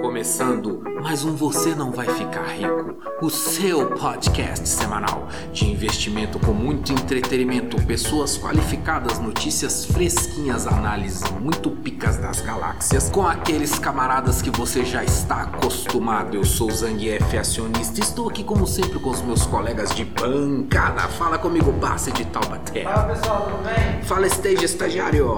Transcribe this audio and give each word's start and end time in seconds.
Começando 0.00 0.82
mais 1.02 1.24
um 1.24 1.34
Você 1.34 1.74
Não 1.74 1.90
Vai 1.90 2.06
Ficar 2.06 2.44
Rico, 2.44 2.96
o 3.20 3.28
seu 3.28 3.90
podcast 3.90 4.68
semanal 4.68 5.28
de 5.52 5.70
investimento 5.70 6.38
com 6.38 6.52
muito 6.52 6.92
entretenimento, 6.92 7.84
pessoas 7.84 8.38
qualificadas, 8.38 9.18
notícias 9.18 9.84
fresquinhas, 9.84 10.66
análises 10.66 11.28
muito 11.32 11.70
picas 11.70 12.16
das 12.16 12.40
galáxias, 12.40 13.10
com 13.10 13.26
aqueles 13.26 13.78
camaradas 13.78 14.40
que 14.40 14.50
você 14.50 14.84
já 14.84 15.02
está 15.02 15.42
acostumado. 15.42 16.36
Eu 16.36 16.44
sou 16.44 16.70
Zangief, 16.70 17.36
acionista, 17.36 18.00
estou 18.00 18.28
aqui 18.28 18.44
como 18.44 18.66
sempre 18.66 18.98
com 18.98 19.10
os 19.10 19.22
meus 19.22 19.46
colegas 19.46 19.94
de 19.94 20.04
bancada. 20.04 21.02
Fala 21.08 21.38
comigo, 21.38 21.72
Bassi 21.72 22.12
de 22.12 22.24
Taubaté. 22.26 22.84
Fala 22.84 23.14
pessoal, 23.14 23.42
tudo 23.42 23.64
bem? 23.64 24.02
Fala, 24.02 24.26
Stage 24.26 24.64
Estagiário. 24.64 25.36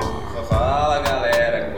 Fala 0.48 1.00
galera, 1.00 1.69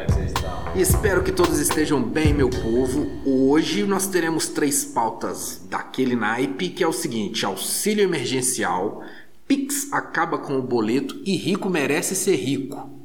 espero 0.81 1.23
que 1.23 1.33
todos 1.33 1.59
estejam 1.59 2.03
bem, 2.03 2.33
meu 2.33 2.49
povo. 2.49 3.07
Hoje 3.27 3.85
nós 3.85 4.07
teremos 4.07 4.49
três 4.49 4.85
pautas 4.85 5.61
daquele 5.69 6.17
naipe, 6.17 6.71
que 6.71 6.83
é 6.83 6.89
o 6.89 6.93
seguinte: 6.93 7.45
auxílio 7.45 8.05
emergencial, 8.05 9.03
Pix 9.47 9.93
acaba 9.93 10.39
com 10.39 10.59
o 10.59 10.63
boleto 10.63 11.21
e 11.27 11.37
rico 11.37 11.69
merece 11.69 12.15
ser 12.15 12.37
rico. 12.37 13.02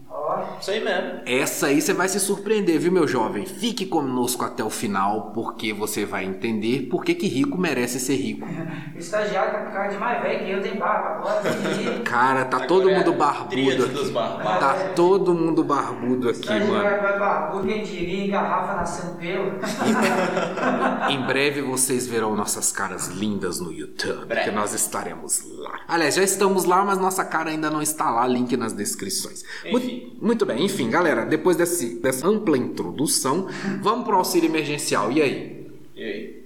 Isso 0.60 0.72
aí 0.72 0.84
mesmo. 0.84 1.22
Essa 1.26 1.68
aí 1.68 1.82
você 1.82 1.94
vai 1.94 2.08
se 2.08 2.20
surpreender, 2.20 2.80
viu, 2.80 2.92
meu 2.92 3.08
jovem? 3.08 3.46
Fique 3.46 3.86
conosco 3.86 4.44
até 4.44 4.64
o 4.64 4.70
final, 4.70 5.32
porque 5.34 5.74
você 5.74 6.06
vai 6.06 6.26
entender 6.26 6.88
por 6.90 7.04
que, 7.04 7.14
que 7.16 7.28
rico 7.28 7.58
merece 7.58 8.00
ser 8.00 8.16
rico. 8.16 8.46
o 8.46 8.98
estagiário 8.98 9.52
tá 9.52 9.60
com 9.66 9.72
cara 9.72 9.88
de 9.88 9.98
mais 9.98 10.22
velho 10.22 10.46
que 10.46 10.52
eu, 10.52 10.62
tem 10.62 10.76
barba 10.76 11.10
agora, 11.10 11.42
Cara, 12.04 12.46
tá 12.46 12.58
Agora 12.58 12.68
todo 12.68 12.90
é 12.90 12.98
mundo 12.98 13.14
barbudo 13.14 13.86
aqui. 13.86 14.14
Tá 14.60 14.92
todo 14.96 15.34
mundo 15.34 15.64
barbudo 15.64 16.30
aqui, 16.30 16.50
mano. 16.50 16.64
Estagiário 16.66 17.02
vai 17.02 17.20
barbudo, 17.20 17.68
quem 17.68 17.84
diria, 17.84 18.32
garrafa 18.32 18.74
nascendo 18.76 19.16
pelo. 19.18 19.58
Em 21.10 21.22
breve 21.26 21.62
vocês 21.62 22.08
verão 22.08 22.36
nossas 22.36 22.72
caras 22.72 23.08
lindas 23.08 23.60
no 23.60 23.72
YouTube, 23.72 24.26
Breve. 24.26 24.50
que 24.50 24.56
nós 24.56 24.74
estaremos 24.74 25.44
lá. 25.58 25.80
Aliás, 25.88 26.16
já 26.16 26.24
estamos 26.24 26.66
lá, 26.66 26.84
mas 26.84 26.98
nossa 26.98 27.24
cara 27.24 27.50
ainda 27.50 27.70
não 27.70 27.82
está 27.82 28.10
lá, 28.10 28.28
link 28.28 28.56
nas 28.58 28.74
descrições. 28.74 29.44
Enfim. 29.66 29.72
Muito, 29.72 30.07
bem, 30.46 30.66
enfim, 30.66 30.90
galera, 30.90 31.26
depois 31.26 31.56
desse, 31.56 32.00
dessa 32.00 32.28
ampla 32.28 32.58
introdução, 32.58 33.48
vamos 33.82 34.06
pro 34.06 34.18
auxílio 34.18 34.50
emergencial. 34.50 35.12
E 35.12 35.22
aí? 35.22 35.68
E 35.96 36.04
aí? 36.04 36.44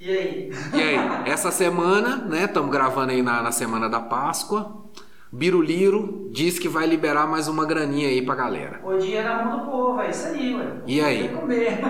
E 0.00 0.10
aí? 0.10 0.50
E 0.74 0.82
aí? 0.82 0.96
Essa 1.26 1.50
semana, 1.50 2.16
né, 2.16 2.44
estamos 2.44 2.70
gravando 2.70 3.12
aí 3.12 3.22
na, 3.22 3.42
na 3.42 3.52
semana 3.52 3.88
da 3.88 4.00
Páscoa. 4.00 4.84
Biruliro 5.32 6.28
diz 6.30 6.58
que 6.58 6.68
vai 6.68 6.86
liberar 6.86 7.26
mais 7.26 7.48
uma 7.48 7.66
graninha 7.66 8.08
aí 8.08 8.22
pra 8.22 8.34
galera. 8.34 8.80
O 8.84 8.96
dia 8.98 9.22
na 9.24 9.44
mão 9.44 9.58
do 9.58 9.70
povo, 9.70 10.00
é 10.00 10.10
isso 10.10 10.28
aí, 10.28 10.54
ué. 10.54 10.66
E 10.86 11.00
aí? 11.00 11.28
Comer. 11.28 11.80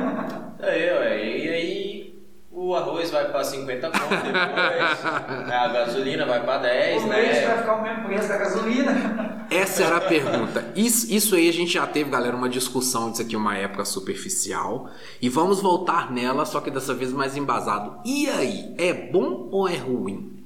Aí, 0.61 0.91
ué, 0.91 1.37
e 1.39 1.49
aí 1.49 2.25
o 2.51 2.75
arroz 2.75 3.11
vai 3.11 3.31
pra 3.31 3.45
50 3.45 3.91
conto 3.91 3.99
depois, 3.99 5.05
a 5.53 5.69
gasolina 5.69 6.25
vai 6.25 6.43
pra 6.43 6.59
10, 6.59 7.03
o 7.03 7.09
leite 7.09 7.35
vai 7.35 7.49
né? 7.49 7.59
ficar 7.59 7.75
o 7.75 7.83
mesmo 7.83 8.05
preço 8.05 8.29
da 8.29 8.39
gasolina. 8.39 9.34
Essa 9.55 9.85
era 9.85 9.97
a 9.99 10.01
pergunta. 10.01 10.73
Isso, 10.75 11.13
isso 11.13 11.35
aí 11.37 11.49
a 11.49 11.53
gente 11.53 11.73
já 11.73 11.87
teve, 11.87 12.11
galera, 12.11 12.37
uma 12.37 12.49
discussão 12.49 13.11
disso 13.11 13.23
aqui 13.23 13.37
uma 13.37 13.57
época 13.57 13.85
superficial. 13.85 14.91
E 15.23 15.29
vamos 15.29 15.61
voltar 15.61 16.11
nela, 16.11 16.45
só 16.45 16.61
que 16.61 16.71
dessa 16.71 16.93
vez 16.93 17.13
mais 17.13 17.37
embasado. 17.37 18.01
E 18.05 18.29
aí, 18.29 18.75
é 18.77 18.93
bom 18.93 19.49
ou 19.53 19.69
é 19.69 19.77
ruim? 19.77 20.45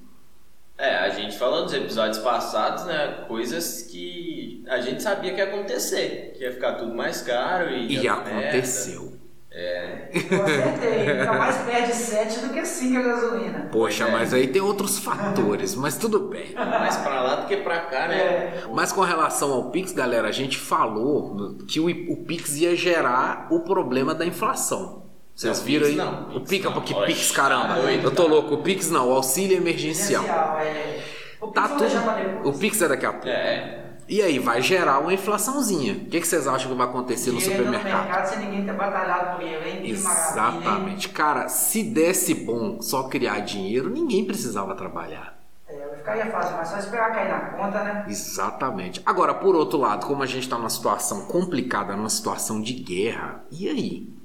É, 0.77 0.97
a 0.97 1.09
gente 1.09 1.37
falou 1.37 1.63
nos 1.63 1.73
episódios 1.73 2.19
passados, 2.19 2.85
né, 2.85 3.25
coisas 3.27 3.83
que 3.83 4.63
a 4.69 4.81
gente 4.81 5.03
sabia 5.03 5.33
que 5.33 5.39
ia 5.39 5.45
acontecer, 5.45 6.35
que 6.37 6.45
ia 6.45 6.53
ficar 6.53 6.75
tudo 6.75 6.95
mais 6.95 7.21
caro 7.23 7.71
e... 7.71 7.97
E 7.97 8.03
dar 8.03 8.25
merda. 8.25 9.18
Aconteceu. 9.51 10.39
Eu 10.39 10.45
acertei. 10.45 11.19
Fica 11.21 11.33
mais 11.33 11.57
perto 11.59 11.87
de 11.87 11.95
7 11.95 12.39
do 12.41 12.49
que 12.53 12.65
5 12.65 12.99
a 12.99 13.03
gasolina. 13.03 13.69
Poxa, 13.73 14.05
É. 14.05 14.11
mas 14.11 14.35
aí 14.35 14.47
tem 14.49 14.61
outros 14.63 14.99
fatores, 14.99 15.75
mas 15.75 15.97
tudo 15.97 16.21
bem. 16.29 16.55
Mais 16.55 16.97
pra 16.99 17.21
lá 17.23 17.35
do 17.37 17.47
que 17.49 17.57
pra 17.59 17.81
cá, 17.81 18.09
né? 18.09 18.17
É. 18.19 18.63
Mas 18.73 18.93
com 18.93 19.01
relação 19.01 19.53
ao 19.53 19.71
Pix, 19.71 19.93
galera, 19.93 20.29
a 20.29 20.33
gente 20.33 20.59
falou 20.59 21.57
que 21.67 21.81
o, 21.81 21.87
o 22.13 22.25
Pix 22.25 22.57
ia 22.57 22.77
gerar 22.77 23.47
o 23.51 23.61
problema 23.61 24.15
da 24.15 24.27
inflação. 24.27 25.07
Vocês 25.35 25.61
viram 25.63 25.87
aí? 25.87 25.93
Pix 25.95 26.05
não, 26.05 26.37
o 26.37 26.41
Pix 26.41 26.65
não. 26.65 26.73
porque 26.73 26.95
Oxe, 26.95 27.07
Pix, 27.07 27.31
caramba. 27.31 27.75
tá 27.75 27.93
eu 27.93 28.11
tô 28.11 28.25
tá. 28.25 28.29
louco. 28.29 28.55
O 28.55 28.59
Pix 28.63 28.91
não, 28.91 29.09
o 29.09 29.13
auxílio 29.13 29.57
emergencial. 29.57 30.25
é. 30.61 30.99
O 31.41 31.47
Tá 31.49 31.69
Pix 31.69 31.93
pra 31.93 32.13
tudo. 32.15 32.49
O 32.49 32.53
Pix 32.59 32.83
é 32.83 32.89
daqui 32.89 33.07
a 33.07 33.13
pouco. 33.13 33.29
É. 33.29 33.85
E 34.09 34.23
aí, 34.23 34.39
vai 34.39 34.63
gerar 34.63 35.01
uma 35.01 35.13
inflaçãozinha. 35.13 35.93
O 35.95 36.07
que, 36.07 36.21
que 36.21 36.27
vocês 36.27 36.47
acham 36.47 36.71
que 36.71 36.77
vai 36.77 36.87
acontecer 36.87 37.31
no 37.31 37.41
supermercado? 37.41 37.85
mercado 37.85 38.27
sem 38.27 38.39
ninguém 38.39 38.65
ter 38.65 38.73
batalhado 38.73 39.37
por 39.37 39.47
ele, 39.47 39.71
hein? 39.71 39.91
Exatamente. 39.91 41.11
Cara, 41.11 41.49
se 41.49 41.83
desse 41.83 42.35
bom 42.35 42.81
só 42.81 43.05
criar 43.05 43.41
dinheiro, 43.41 43.91
ninguém 43.91 44.25
precisava 44.25 44.75
trabalhar. 44.75 45.39
É, 45.69 45.97
ficaria 45.97 46.27
fácil, 46.27 46.57
mas 46.57 46.69
só 46.69 46.79
esperar 46.79 47.13
cair 47.13 47.29
na 47.29 47.41
conta, 47.51 47.85
né? 47.85 48.07
Exatamente. 48.09 49.03
Agora, 49.05 49.35
por 49.35 49.55
outro 49.55 49.79
lado, 49.79 50.07
como 50.07 50.23
a 50.23 50.27
gente 50.27 50.45
está 50.45 50.57
numa 50.57 50.71
situação 50.71 51.27
complicada, 51.27 51.95
numa 51.95 52.09
situação 52.09 52.63
de 52.63 52.73
guerra, 52.73 53.45
e 53.51 53.69
aí? 53.69 54.18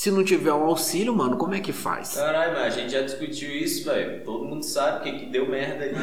Se 0.00 0.10
não 0.10 0.24
tiver 0.24 0.50
o 0.54 0.62
auxílio, 0.62 1.14
mano, 1.14 1.36
como 1.36 1.54
é 1.54 1.60
que 1.60 1.74
faz? 1.74 2.14
Caralho, 2.14 2.54
mas 2.54 2.62
a 2.64 2.70
gente 2.70 2.90
já 2.90 3.02
discutiu 3.02 3.50
isso, 3.50 3.84
velho. 3.84 4.24
Todo 4.24 4.46
mundo 4.46 4.62
sabe 4.64 5.00
o 5.00 5.02
que, 5.02 5.18
que 5.18 5.26
deu 5.26 5.46
merda 5.46 5.84
ali. 5.84 5.94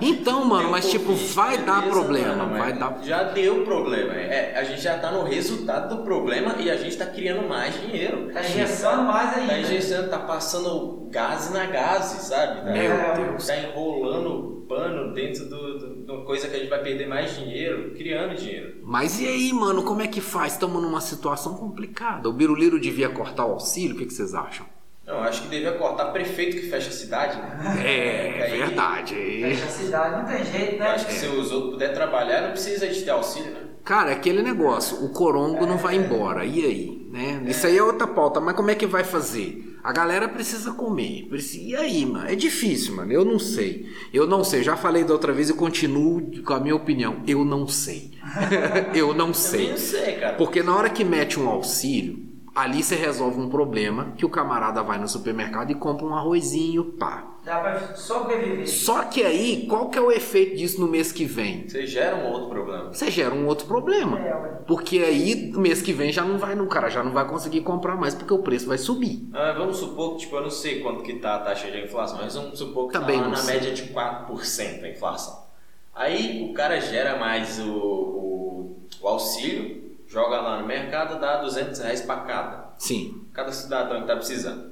Então, 0.00 0.44
mano, 0.44 0.72
mas 0.72 0.90
tipo, 0.90 1.14
vai 1.14 1.56
dar 1.58 1.82
beleza, 1.82 1.90
problema, 2.00 2.34
mano, 2.34 2.58
vai 2.58 2.72
dar. 2.72 2.98
Já 3.00 3.22
deu 3.22 3.64
problema. 3.64 4.12
É, 4.12 4.58
a 4.58 4.64
gente 4.64 4.80
já 4.80 4.98
tá 4.98 5.12
no 5.12 5.22
resultado 5.22 5.98
do 5.98 6.02
problema 6.02 6.56
e 6.58 6.68
a 6.68 6.76
gente 6.76 6.96
tá 6.96 7.06
criando 7.06 7.48
mais 7.48 7.80
dinheiro. 7.80 8.28
Tá 8.32 8.40
injeçando 8.40 9.04
mais 9.04 9.38
ainda. 9.38 9.52
Tá 9.52 9.60
injeçando, 9.60 10.10
tá 10.10 10.18
passando 10.18 11.06
gás 11.08 11.48
na 11.52 11.66
gás, 11.66 12.06
sabe? 12.06 12.62
Tá, 12.62 12.72
Meu 12.72 12.92
É, 12.92 13.14
Deus. 13.24 13.46
tá 13.46 13.56
enrolando 13.56 14.57
pano 14.68 15.12
dentro 15.14 15.46
do, 15.46 16.04
de 16.04 16.10
uma 16.10 16.24
coisa 16.24 16.46
que 16.48 16.56
a 16.56 16.58
gente 16.58 16.68
vai 16.68 16.82
perder 16.82 17.06
mais 17.08 17.34
dinheiro, 17.36 17.92
criando 17.96 18.34
dinheiro. 18.36 18.74
Mas 18.84 19.18
e 19.20 19.26
aí, 19.26 19.52
mano, 19.52 19.82
como 19.82 20.02
é 20.02 20.06
que 20.06 20.20
faz? 20.20 20.52
Estamos 20.52 20.82
numa 20.82 21.00
situação 21.00 21.54
complicada. 21.54 22.28
O 22.28 22.32
Biruliro 22.32 22.78
devia 22.78 23.08
cortar 23.08 23.46
o 23.46 23.52
auxílio, 23.52 23.94
o 23.96 23.98
que, 23.98 24.06
que 24.06 24.12
vocês 24.14 24.34
acham? 24.34 24.66
Não, 25.06 25.20
acho 25.22 25.42
que 25.42 25.48
devia 25.48 25.72
cortar 25.72 26.12
prefeito 26.12 26.56
que 26.58 26.68
fecha 26.68 26.90
a 26.90 26.92
cidade, 26.92 27.38
né? 27.38 27.82
É, 27.82 28.42
Aí- 28.44 28.58
verdade. 28.58 29.14
Fecha 29.14 29.64
a 29.64 29.68
cidade, 29.68 30.16
não 30.22 30.24
tem 30.36 30.44
jeito, 30.44 30.72
Eu 30.74 30.78
né? 30.80 30.86
acho 30.88 31.06
que 31.06 31.12
se 31.14 31.26
os 31.26 31.50
outros 31.50 31.72
puderem 31.72 31.94
trabalhar, 31.94 32.42
não 32.42 32.50
precisa 32.50 32.86
de 32.86 33.02
ter 33.02 33.10
auxílio, 33.10 33.50
né? 33.52 33.60
Cara, 33.84 34.10
é 34.10 34.12
aquele 34.12 34.42
negócio, 34.42 35.02
o 35.02 35.08
corongo 35.10 35.64
não 35.64 35.78
vai 35.78 35.96
embora. 35.96 36.44
E 36.44 36.62
aí? 36.62 37.08
Né? 37.10 37.42
Isso 37.46 37.66
aí 37.66 37.78
é 37.78 37.82
outra 37.82 38.06
pauta, 38.06 38.38
mas 38.38 38.54
como 38.54 38.70
é 38.70 38.74
que 38.74 38.84
vai 38.86 39.02
fazer? 39.02 39.77
A 39.82 39.92
galera 39.92 40.28
precisa 40.28 40.72
comer. 40.72 41.26
Precisa... 41.28 41.62
E 41.64 41.76
aí, 41.76 42.06
mano? 42.06 42.28
É 42.28 42.34
difícil, 42.34 42.96
mano. 42.96 43.12
Eu 43.12 43.24
não 43.24 43.38
sei. 43.38 43.86
Eu 44.12 44.26
não 44.26 44.42
sei. 44.44 44.62
Já 44.62 44.76
falei 44.76 45.04
da 45.04 45.12
outra 45.12 45.32
vez 45.32 45.48
e 45.50 45.54
continuo 45.54 46.42
com 46.42 46.52
a 46.52 46.60
minha 46.60 46.74
opinião. 46.74 47.22
Eu 47.26 47.44
não 47.44 47.66
sei. 47.66 48.12
eu 48.94 49.14
não 49.14 49.28
Eu 49.28 49.34
sei. 49.34 49.70
não 49.70 49.76
sei, 49.76 50.12
cara. 50.16 50.34
Porque 50.36 50.62
na 50.62 50.74
hora 50.74 50.90
que 50.90 51.04
mete 51.04 51.38
um 51.38 51.48
auxílio, 51.48 52.18
ali 52.54 52.82
você 52.82 52.96
resolve 52.96 53.40
um 53.40 53.48
problema 53.48 54.12
que 54.16 54.26
o 54.26 54.30
camarada 54.30 54.82
vai 54.82 54.98
no 54.98 55.08
supermercado 55.08 55.70
e 55.70 55.74
compra 55.74 56.06
um 56.06 56.14
arrozinho, 56.14 56.84
pá. 56.84 57.27
Dá 57.44 57.60
pra 57.60 57.94
sobreviver. 57.96 58.68
Só 58.68 59.04
que 59.04 59.22
aí, 59.22 59.66
qual 59.66 59.88
que 59.88 59.98
é 59.98 60.00
o 60.02 60.12
efeito 60.12 60.56
disso 60.56 60.80
no 60.80 60.86
mês 60.88 61.10
que 61.12 61.24
vem? 61.24 61.66
Você 61.68 61.86
gera 61.86 62.16
um 62.16 62.26
outro 62.30 62.48
problema. 62.50 62.92
Você 62.92 63.10
gera 63.10 63.34
um 63.34 63.46
outro 63.46 63.66
problema. 63.66 64.18
É, 64.18 64.34
ué. 64.34 64.48
Porque 64.66 64.98
aí, 64.98 65.50
no 65.50 65.60
mês 65.60 65.80
que 65.80 65.92
vem, 65.92 66.12
já 66.12 66.22
não 66.24 66.36
vai, 66.36 66.54
no 66.54 66.66
cara 66.66 66.90
já 66.90 67.02
não 67.02 67.12
vai 67.12 67.26
conseguir 67.26 67.62
comprar 67.62 67.96
mais, 67.96 68.14
porque 68.14 68.34
o 68.34 68.40
preço 68.40 68.66
vai 68.68 68.76
subir. 68.76 69.26
Ah, 69.32 69.52
vamos 69.56 69.78
supor 69.78 70.12
que, 70.12 70.18
tipo, 70.20 70.36
eu 70.36 70.42
não 70.42 70.50
sei 70.50 70.80
quanto 70.80 71.02
que 71.02 71.14
tá 71.14 71.36
a 71.36 71.38
taxa 71.38 71.70
de 71.70 71.80
inflação, 71.84 72.18
mas 72.20 72.34
vamos 72.34 72.58
supor 72.58 72.88
que 72.88 72.92
Também 72.98 73.16
tá 73.18 73.24
não 73.24 73.30
na 73.30 73.36
sei. 73.36 73.54
média 73.54 73.72
de 73.72 73.82
4% 73.94 74.84
a 74.84 74.88
inflação. 74.88 75.46
Aí 75.94 76.48
o 76.50 76.52
cara 76.54 76.78
gera 76.80 77.16
mais 77.18 77.58
o, 77.58 77.72
o, 77.72 78.76
o 79.00 79.08
auxílio, 79.08 79.96
joga 80.06 80.40
lá 80.40 80.60
no 80.60 80.66
mercado, 80.66 81.18
dá 81.18 81.38
200 81.38 81.80
reais 81.80 82.02
pra 82.02 82.16
cada. 82.16 82.74
Sim. 82.78 83.22
Cada 83.32 83.52
cidadão 83.52 84.02
que 84.02 84.06
tá 84.06 84.16
precisando. 84.16 84.67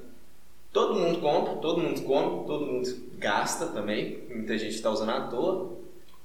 Todo 0.73 0.95
mundo 0.99 1.19
compra, 1.19 1.53
todo 1.55 1.81
mundo 1.81 2.01
come, 2.01 2.45
todo 2.45 2.65
mundo 2.65 2.87
gasta 3.17 3.67
também, 3.67 4.23
muita 4.29 4.57
gente 4.57 4.79
tá 4.81 4.91
usando 4.91 5.09
à 5.11 5.21
toa. 5.21 5.75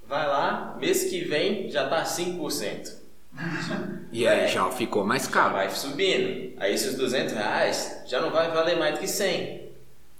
Vai 0.06 0.26
lá, 0.26 0.76
mês 0.78 1.04
que 1.04 1.20
vem 1.20 1.70
já 1.70 1.88
tá 1.88 2.02
5%. 2.04 3.00
E 4.12 4.28
aí 4.28 4.40
É. 4.40 4.46
já 4.48 4.68
ficou 4.70 5.04
mais 5.04 5.26
caro. 5.26 5.54
vai 5.54 5.70
subindo. 5.70 6.52
Aí 6.58 6.74
esses 6.74 6.96
200 6.98 7.32
reais 7.32 8.02
já 8.06 8.20
não 8.20 8.30
vai 8.30 8.50
valer 8.50 8.76
mais 8.78 8.94
do 8.94 9.00
que 9.00 9.08
100. 9.08 9.62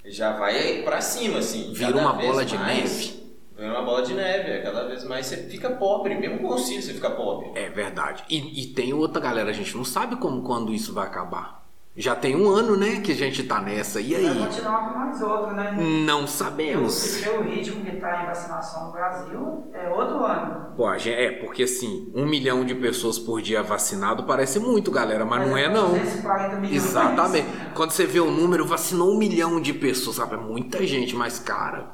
Já 0.06 0.32
vai 0.38 0.80
pra 0.82 1.02
cima, 1.02 1.38
assim. 1.40 1.74
Vira 1.74 1.94
uma 1.98 2.14
bola 2.14 2.42
de 2.42 2.56
mais, 2.56 2.78
neve. 2.78 3.22
Vira 3.54 3.70
uma 3.70 3.82
bola 3.82 4.02
de 4.02 4.14
neve. 4.14 4.50
é, 4.50 4.62
Cada 4.62 4.84
vez 4.88 5.04
mais 5.04 5.26
você 5.26 5.36
fica 5.36 5.69
pobre. 5.72 6.14
Mesmo 6.14 6.38
com 6.38 6.52
auxílio 6.54 6.80
você 6.82 6.94
fica 6.94 7.10
pobre. 7.10 7.50
É 7.54 7.69
verdade. 7.69 8.24
E, 8.30 8.62
e 8.62 8.66
tem 8.69 8.94
outra 8.94 9.20
galera, 9.20 9.50
a 9.50 9.52
gente 9.52 9.76
não 9.76 9.84
sabe 9.84 10.16
como 10.16 10.42
quando 10.42 10.72
isso 10.72 10.94
vai 10.94 11.06
acabar. 11.06 11.62
Já 11.94 12.17
tem 12.17 12.35
um 12.35 12.49
ano, 12.49 12.75
né, 12.75 13.00
que 13.03 13.12
a 13.12 13.15
gente 13.15 13.43
tá 13.44 13.61
nessa. 13.61 14.00
E 14.00 14.15
Vai 14.15 14.25
aí? 14.27 14.39
continuar 14.39 14.89
com 14.93 14.99
mais 14.99 15.21
outro, 15.21 15.55
né? 15.55 15.77
Não 16.06 16.27
sabemos. 16.27 17.19
Porque 17.19 17.29
o 17.37 17.43
ritmo 17.43 17.85
que 17.85 17.91
está 17.97 18.23
em 18.23 18.27
vacinação 18.27 18.87
no 18.87 18.93
Brasil 18.93 19.71
é 19.75 19.89
outro 19.91 20.25
ano. 20.25 20.73
Pô, 20.75 20.87
a 20.87 20.97
gente- 20.97 21.15
é, 21.19 21.33
porque 21.33 21.65
assim, 21.65 22.11
um 22.15 22.25
milhão 22.25 22.65
de 22.65 22.75
pessoas 22.75 23.19
por 23.19 23.43
dia 23.43 23.62
vacinado 23.62 24.25
parece 24.25 24.59
muito, 24.59 24.91
galera, 24.91 25.27
mas 25.27 25.47
não 25.47 25.55
é 25.55 25.69
não. 25.69 25.91
240 25.91 26.56
milhões. 26.56 26.83
Exatamente. 26.83 27.47
Quando 27.75 27.91
você 27.91 28.06
vê 28.06 28.21
o 28.21 28.31
número, 28.31 28.65
vacinou 28.65 29.12
um 29.12 29.19
milhão 29.19 29.61
de 29.61 29.75
pessoas, 29.75 30.17
sabe? 30.17 30.33
É 30.35 30.39
muita 30.39 30.87
gente, 30.87 31.15
mas, 31.15 31.39
cara, 31.39 31.91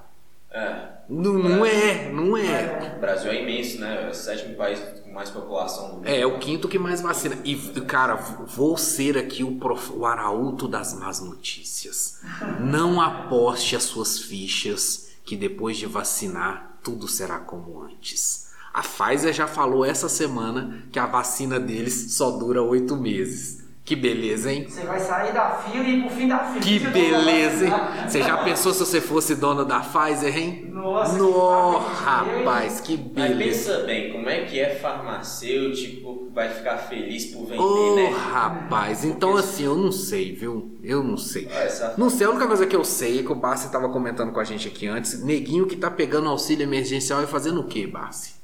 É. 0.52 0.76
não, 1.08 1.32
não 1.34 1.66
é, 1.66 2.08
não 2.12 2.36
é. 2.36 2.94
O 2.96 3.00
Brasil 3.00 3.32
é 3.32 3.42
imenso, 3.42 3.80
né? 3.80 4.04
É 4.06 4.10
o 4.10 4.14
sétimo 4.14 4.54
país 4.54 4.78
mais 5.12 5.30
população 5.30 5.88
do 5.88 5.94
mundo. 5.96 6.06
É, 6.06 6.20
é 6.20 6.26
o 6.26 6.38
quinto 6.38 6.68
que 6.68 6.78
mais 6.78 7.00
vacina. 7.00 7.36
E, 7.44 7.56
cara, 7.82 8.14
vou 8.14 8.76
ser 8.76 9.16
aqui 9.18 9.42
o, 9.44 9.56
prof- 9.56 9.92
o 9.94 10.04
arauto 10.06 10.68
das 10.68 10.92
más 10.94 11.20
notícias. 11.20 12.20
Não 12.60 13.00
aposte 13.00 13.74
as 13.76 13.84
suas 13.84 14.18
fichas 14.20 15.08
que 15.24 15.36
depois 15.36 15.76
de 15.76 15.86
vacinar, 15.86 16.78
tudo 16.82 17.06
será 17.08 17.38
como 17.38 17.82
antes. 17.82 18.48
A 18.72 18.82
Pfizer 18.82 19.32
já 19.32 19.46
falou 19.46 19.84
essa 19.84 20.08
semana 20.08 20.84
que 20.92 20.98
a 20.98 21.06
vacina 21.06 21.58
deles 21.58 22.12
só 22.14 22.30
dura 22.30 22.62
oito 22.62 22.96
meses. 22.96 23.64
Que 23.88 23.96
beleza, 23.96 24.52
hein? 24.52 24.66
Você 24.68 24.82
vai 24.82 25.00
sair 25.00 25.32
da 25.32 25.48
fila 25.48 25.82
e 25.82 25.96
ir 25.96 26.02
pro 26.02 26.10
fim 26.14 26.28
da 26.28 26.40
fila. 26.40 26.60
Que 26.60 26.78
Você 26.78 26.88
beleza, 26.90 27.64
hein? 27.64 27.72
Você 28.06 28.22
já 28.22 28.36
pensou 28.36 28.74
se 28.74 28.80
você 28.80 29.00
fosse 29.00 29.34
dona 29.34 29.64
da 29.64 29.80
Pfizer, 29.80 30.36
hein? 30.36 30.68
Nossa, 30.70 31.14
que 31.14 31.18
papo 31.32 31.78
de 31.88 32.04
rapaz, 32.04 32.80
que 32.82 32.96
Mas 32.98 33.28
beleza. 33.30 33.72
pensa 33.72 33.86
bem, 33.86 34.12
como 34.12 34.28
é 34.28 34.42
que 34.44 34.60
é 34.60 34.74
farmacêutico 34.74 36.30
vai 36.34 36.50
ficar 36.50 36.76
feliz 36.76 37.26
por 37.32 37.46
vender, 37.46 37.62
Ô, 37.62 37.94
né? 37.96 38.08
rapaz, 38.10 39.04
então 39.04 39.36
assim, 39.36 39.64
eu 39.64 39.74
não 39.76 39.90
sei, 39.90 40.32
viu? 40.34 40.78
Eu 40.82 41.02
não 41.02 41.16
sei. 41.16 41.46
Essa- 41.50 41.94
Não 41.96 42.10
sei, 42.10 42.26
a 42.26 42.30
única 42.30 42.46
coisa 42.46 42.66
que 42.66 42.76
eu 42.76 42.84
sei 42.84 43.20
é 43.20 43.22
que 43.22 43.32
o 43.32 43.34
Bassi 43.34 43.72
tava 43.72 43.88
comentando 43.88 44.32
com 44.32 44.40
a 44.40 44.44
gente 44.44 44.68
aqui 44.68 44.86
antes, 44.86 45.24
neguinho 45.24 45.66
que 45.66 45.76
tá 45.76 45.90
pegando 45.90 46.28
auxílio 46.28 46.62
emergencial 46.62 47.22
e 47.22 47.26
fazendo 47.26 47.60
o 47.60 47.66
quê, 47.66 47.86
Bassi? 47.86 48.37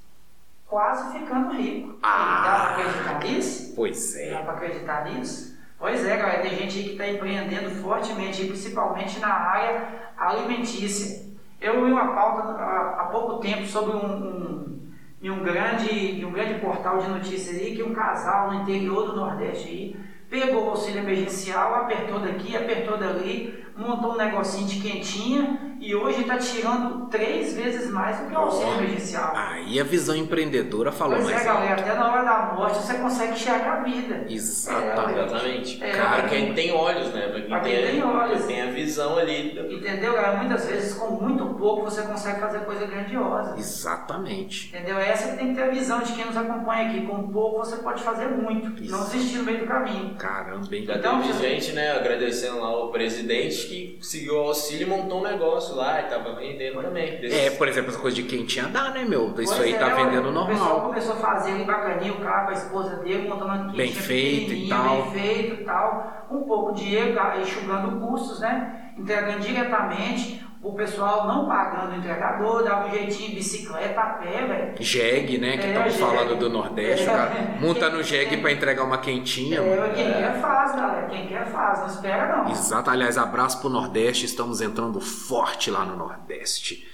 Quase 0.66 1.18
ficando 1.18 1.54
rico. 1.54 1.98
Ah. 2.02 2.42
Dá 2.44 2.74
pra 2.74 2.86
acreditar 2.86 3.18
nisso? 3.20 3.72
Pois 3.76 4.14
Dá 4.14 4.20
é. 4.20 4.42
pra 4.42 4.52
acreditar 4.54 5.04
nisso? 5.04 5.54
Pois 5.78 6.04
é, 6.06 6.16
galera, 6.16 6.42
tem 6.42 6.56
gente 6.56 6.78
aí 6.78 6.84
que 6.84 6.92
está 6.92 7.06
empreendendo 7.06 7.70
fortemente, 7.82 8.46
principalmente 8.46 9.18
na 9.20 9.28
área 9.28 9.86
alimentícia. 10.16 11.24
Eu 11.60 11.84
vi 11.84 11.92
uma 11.92 12.14
pauta 12.14 12.42
há, 12.60 13.02
há 13.02 13.04
pouco 13.06 13.38
tempo 13.38 13.66
sobre 13.66 13.96
um, 13.96 14.06
um, 14.06 14.92
em 15.20 15.30
um 15.30 15.42
grande, 15.42 16.24
um 16.24 16.32
grande 16.32 16.60
portal 16.60 16.98
de 16.98 17.08
notícias 17.08 17.56
aí 17.56 17.74
que 17.76 17.82
um 17.82 17.92
casal 17.92 18.52
no 18.52 18.62
interior 18.62 19.06
do 19.06 19.16
Nordeste 19.16 19.68
aí 19.68 19.96
pegou 20.40 20.64
o 20.66 20.70
auxílio 20.70 20.98
emergencial, 21.00 21.74
apertou 21.76 22.18
daqui, 22.18 22.56
apertou 22.56 22.96
dali, 22.98 23.64
montou 23.76 24.14
um 24.14 24.16
negocinho 24.16 24.66
de 24.66 24.80
quentinha 24.80 25.76
e 25.80 25.94
hoje 25.94 26.22
está 26.22 26.38
tirando 26.38 27.06
três 27.06 27.54
vezes 27.54 27.88
mais 27.90 28.18
do 28.18 28.26
que 28.26 28.34
o 28.34 28.38
auxílio 28.38 28.74
emergencial. 28.78 29.32
Aí 29.36 29.78
a 29.78 29.84
visão 29.84 30.16
empreendedora 30.16 30.90
falou 30.90 31.16
Pois 31.18 31.30
mais 31.30 31.44
é, 31.44 31.48
alto. 31.48 31.60
galera, 31.62 31.80
até 31.82 31.94
na 31.94 32.10
hora 32.12 32.22
da 32.24 32.52
morte 32.54 32.78
você 32.78 32.94
consegue 32.94 33.32
enxergar 33.34 33.78
a 33.78 33.82
vida. 33.84 34.26
Exatamente. 34.28 35.18
Exatamente. 35.20 35.84
É, 35.84 35.90
Pra 35.92 36.02
cara. 36.04 36.28
quem 36.28 36.52
tem 36.54 36.72
olhos, 36.72 37.12
né? 37.12 37.28
Pra 37.28 37.40
quem, 37.40 37.48
Pra 37.48 37.60
quem 37.60 37.72
tem, 37.76 37.86
tem 37.92 38.02
olhos. 38.04 38.44
tem 38.46 38.62
a 38.62 38.70
visão 38.70 39.16
ali. 39.18 39.50
Entendeu, 39.76 40.14
galera? 40.14 40.36
Muitas 40.38 40.66
vezes, 40.66 40.94
com 40.94 41.10
muito 41.14 41.44
pouco, 41.54 41.84
você 41.84 42.02
consegue 42.02 42.40
fazer 42.40 42.60
coisa 42.60 42.86
grandiosa. 42.86 43.54
Exatamente. 43.58 44.68
Entendeu? 44.74 44.98
Essa 44.98 45.28
que 45.32 45.38
tem 45.38 45.48
que 45.48 45.54
ter 45.54 45.62
a 45.64 45.68
visão 45.70 46.00
de 46.00 46.12
quem 46.12 46.24
nos 46.24 46.36
acompanha 46.36 46.88
aqui. 46.90 47.06
Com 47.06 47.28
pouco, 47.28 47.58
você 47.58 47.76
pode 47.76 48.02
fazer 48.02 48.28
muito. 48.28 48.82
e 48.82 48.88
Não 48.88 49.00
Isso. 49.02 49.10
desistir 49.12 49.38
no 49.38 49.44
meio 49.44 49.60
do 49.60 49.66
caminho. 49.66 50.14
Caramba, 50.24 50.74
hein? 50.74 50.84
Já 50.86 50.98
teve 50.98 51.32
gente, 51.34 51.72
né, 51.72 51.92
agradecendo 51.92 52.60
lá 52.60 52.84
o 52.84 52.88
presidente 52.88 53.66
que 53.66 53.98
seguiu 54.00 54.34
o 54.36 54.38
auxílio 54.48 54.86
e 54.86 54.90
montou 54.90 55.20
um 55.20 55.22
negócio 55.22 55.74
lá 55.76 56.00
e 56.00 56.04
tava 56.04 56.34
vendendo 56.34 56.80
também. 56.80 57.18
É, 57.30 57.50
por 57.50 57.68
exemplo, 57.68 57.90
essa 57.90 57.98
coisa 57.98 58.16
de 58.16 58.22
quentinha 58.22 58.66
dá, 58.68 58.90
né, 58.90 59.04
meu? 59.04 59.26
Isso 59.26 59.34
Pois 59.34 59.60
aí 59.60 59.74
é, 59.74 59.78
tá 59.78 59.86
olha, 59.86 59.96
vendendo 59.96 60.30
O 60.30 60.46
pessoal 60.46 60.68
normal. 60.68 60.88
começou 60.88 61.12
a 61.12 61.16
fazer 61.16 61.52
ali 61.52 61.64
bacaninha, 61.64 62.12
o 62.14 62.20
cara 62.20 62.44
com 62.44 62.50
a 62.50 62.54
esposa 62.54 62.96
dele, 62.96 63.28
montando 63.28 63.44
uma 63.52 63.72
Bem 63.72 63.92
feito 63.92 64.52
e 64.54 64.68
tal. 64.68 65.02
Bem 65.02 65.12
feito 65.20 65.60
e 65.60 65.64
tal. 65.64 66.26
Um 66.30 66.42
pouco 66.44 66.72
de 66.72 66.84
dinheiro, 66.84 67.12
ga- 67.14 67.36
enxugando 67.40 68.00
custos, 68.00 68.40
né? 68.40 68.92
Entregando 68.96 69.40
diretamente. 69.40 70.42
O 70.64 70.72
pessoal 70.72 71.26
não 71.28 71.46
pagando 71.46 71.92
o 71.92 71.96
entregador, 71.98 72.64
dava 72.64 72.88
um 72.88 72.90
jeitinho, 72.90 73.34
bicicleta, 73.34 74.00
a 74.00 74.06
pé, 74.14 74.46
velho. 74.46 74.74
jegue, 74.80 75.36
né? 75.36 75.58
Que 75.58 75.66
É, 75.66 75.68
estamos 75.68 75.92
jegue. 75.92 76.04
falando 76.04 76.36
do 76.38 76.48
Nordeste. 76.48 77.02
É. 77.06 77.12
Cara 77.12 77.30
monta 77.60 77.90
no 77.90 78.02
jegue 78.02 78.38
pra 78.38 78.50
entregar 78.50 78.82
uma 78.84 78.96
quentinha. 78.96 79.60
mano. 79.60 79.84
É, 79.84 79.88
quem 79.90 80.10
quer 80.10 80.40
faz, 80.40 80.74
galera. 80.74 81.06
Quem 81.08 81.26
quer 81.28 81.46
faz, 81.46 81.80
não 81.80 81.86
espera 81.88 82.36
não. 82.38 82.50
Exato. 82.50 82.88
Aliás, 82.88 83.18
abraço 83.18 83.60
pro 83.60 83.68
Nordeste. 83.68 84.24
Estamos 84.24 84.62
entrando 84.62 85.00
forte 85.02 85.70
lá 85.70 85.84
no 85.84 85.96
Nordeste. 85.96 86.88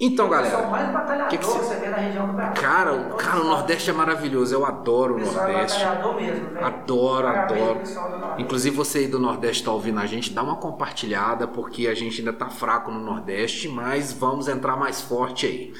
Então, 0.00 0.26
O 0.26 0.30
galera. 0.30 0.66
mais 0.68 0.90
batalhador 0.90 1.28
que 1.28 1.36
que, 1.36 1.44
que 1.44 1.52
cê- 1.52 1.58
você 1.58 1.74
vê 1.76 1.88
na 1.88 1.96
região 1.98 2.26
do 2.26 2.32
Brasil. 2.32 2.54
Cara, 2.62 2.94
o- 2.94 3.14
cara, 3.16 3.40
o. 3.40 3.44
Nordeste 3.44 3.90
é 3.90 3.92
maravilhoso. 3.92 4.54
Eu 4.54 4.64
adoro 4.64 5.14
O 5.14 5.16
o 5.18 5.20
é 5.20 5.24
Nordeste. 5.26 5.78
batalhador 5.84 6.14
mesmo, 6.16 6.48
velho. 6.50 6.66
Adoro, 6.66 7.26
adoro. 7.28 7.80
Inclusive 8.38 8.74
você 8.74 8.98
aí 9.00 9.08
do 9.08 9.18
Nordeste 9.18 9.62
tá 9.62 9.70
ouvindo 9.72 10.00
a 10.00 10.06
gente, 10.06 10.32
dá 10.32 10.42
uma 10.42 10.56
compartilhada, 10.56 11.46
porque 11.46 11.86
a 11.86 11.94
gente 11.94 12.18
ainda 12.20 12.32
tá 12.32 12.48
fraco 12.48 12.90
no 12.90 12.98
Nordeste, 13.00 13.68
mas 13.68 14.10
vamos 14.12 14.48
entrar 14.48 14.74
mais 14.76 15.02
forte 15.02 15.44
aí. 15.46 15.74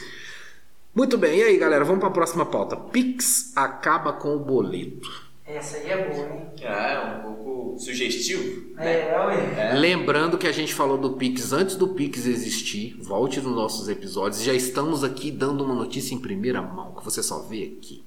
Muito 0.95 1.17
bem, 1.17 1.39
e 1.39 1.43
aí 1.45 1.57
galera, 1.57 1.85
vamos 1.85 2.01
pra 2.01 2.11
próxima 2.11 2.45
pauta. 2.45 2.77
Pix 2.77 3.53
acaba 3.57 4.13
com 4.13 4.35
o 4.37 4.39
boleto. 4.41 5.30
Essa 5.55 5.79
aí 5.79 5.91
é 5.91 6.09
boa, 6.09 6.27
hein? 6.27 6.47
Ah, 6.65 6.91
é 6.91 7.17
um 7.17 7.23
pouco 7.23 7.79
sugestivo, 7.79 8.75
né? 8.75 9.11
É, 9.11 9.19
ué. 9.27 9.71
É. 9.71 9.75
Lembrando 9.75 10.39
que 10.39 10.47
a 10.47 10.53
gente 10.53 10.75
falou 10.75 10.97
do 10.97 11.13
Pix 11.13 11.53
antes 11.53 11.77
do 11.77 11.89
Pix 11.89 12.27
existir, 12.27 12.97
volte 13.01 13.41
nos 13.41 13.55
nossos 13.55 13.89
episódios, 13.89 14.43
já 14.43 14.55
estamos 14.55 15.03
aqui 15.03 15.31
dando 15.31 15.65
uma 15.65 15.75
notícia 15.75 16.15
em 16.15 16.19
primeira 16.19 16.63
mão, 16.63 16.95
que 16.95 17.05
você 17.05 17.23
só 17.23 17.41
vê 17.41 17.75
aqui. 17.77 18.05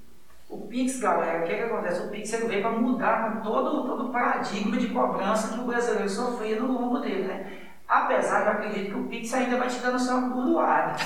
O 0.48 0.68
Pix, 0.68 1.00
galera, 1.00 1.44
o 1.44 1.48
que, 1.48 1.54
que 1.54 1.62
acontece? 1.62 2.06
O 2.06 2.10
Pix 2.10 2.32
ele 2.32 2.46
veio 2.46 2.62
para 2.62 2.70
mudar 2.70 3.42
com 3.42 3.42
todo, 3.42 3.86
todo 3.88 4.08
o 4.08 4.12
paradigma 4.12 4.76
de 4.76 4.88
cobrança 4.88 5.54
que 5.54 5.60
o 5.60 5.66
brasileiro 5.66 6.08
sofria 6.08 6.60
no 6.60 6.72
longo 6.72 6.98
dele, 7.00 7.24
né? 7.24 7.63
Apesar 7.96 8.42
que 8.42 8.48
eu 8.48 8.52
acredito 8.52 8.90
que 8.92 8.98
o 8.98 9.04
Pix 9.04 9.32
ainda 9.34 9.56
vai 9.56 9.68
te 9.68 9.78
dando 9.78 9.98
sua 10.00 10.20
burdoada. 10.20 10.96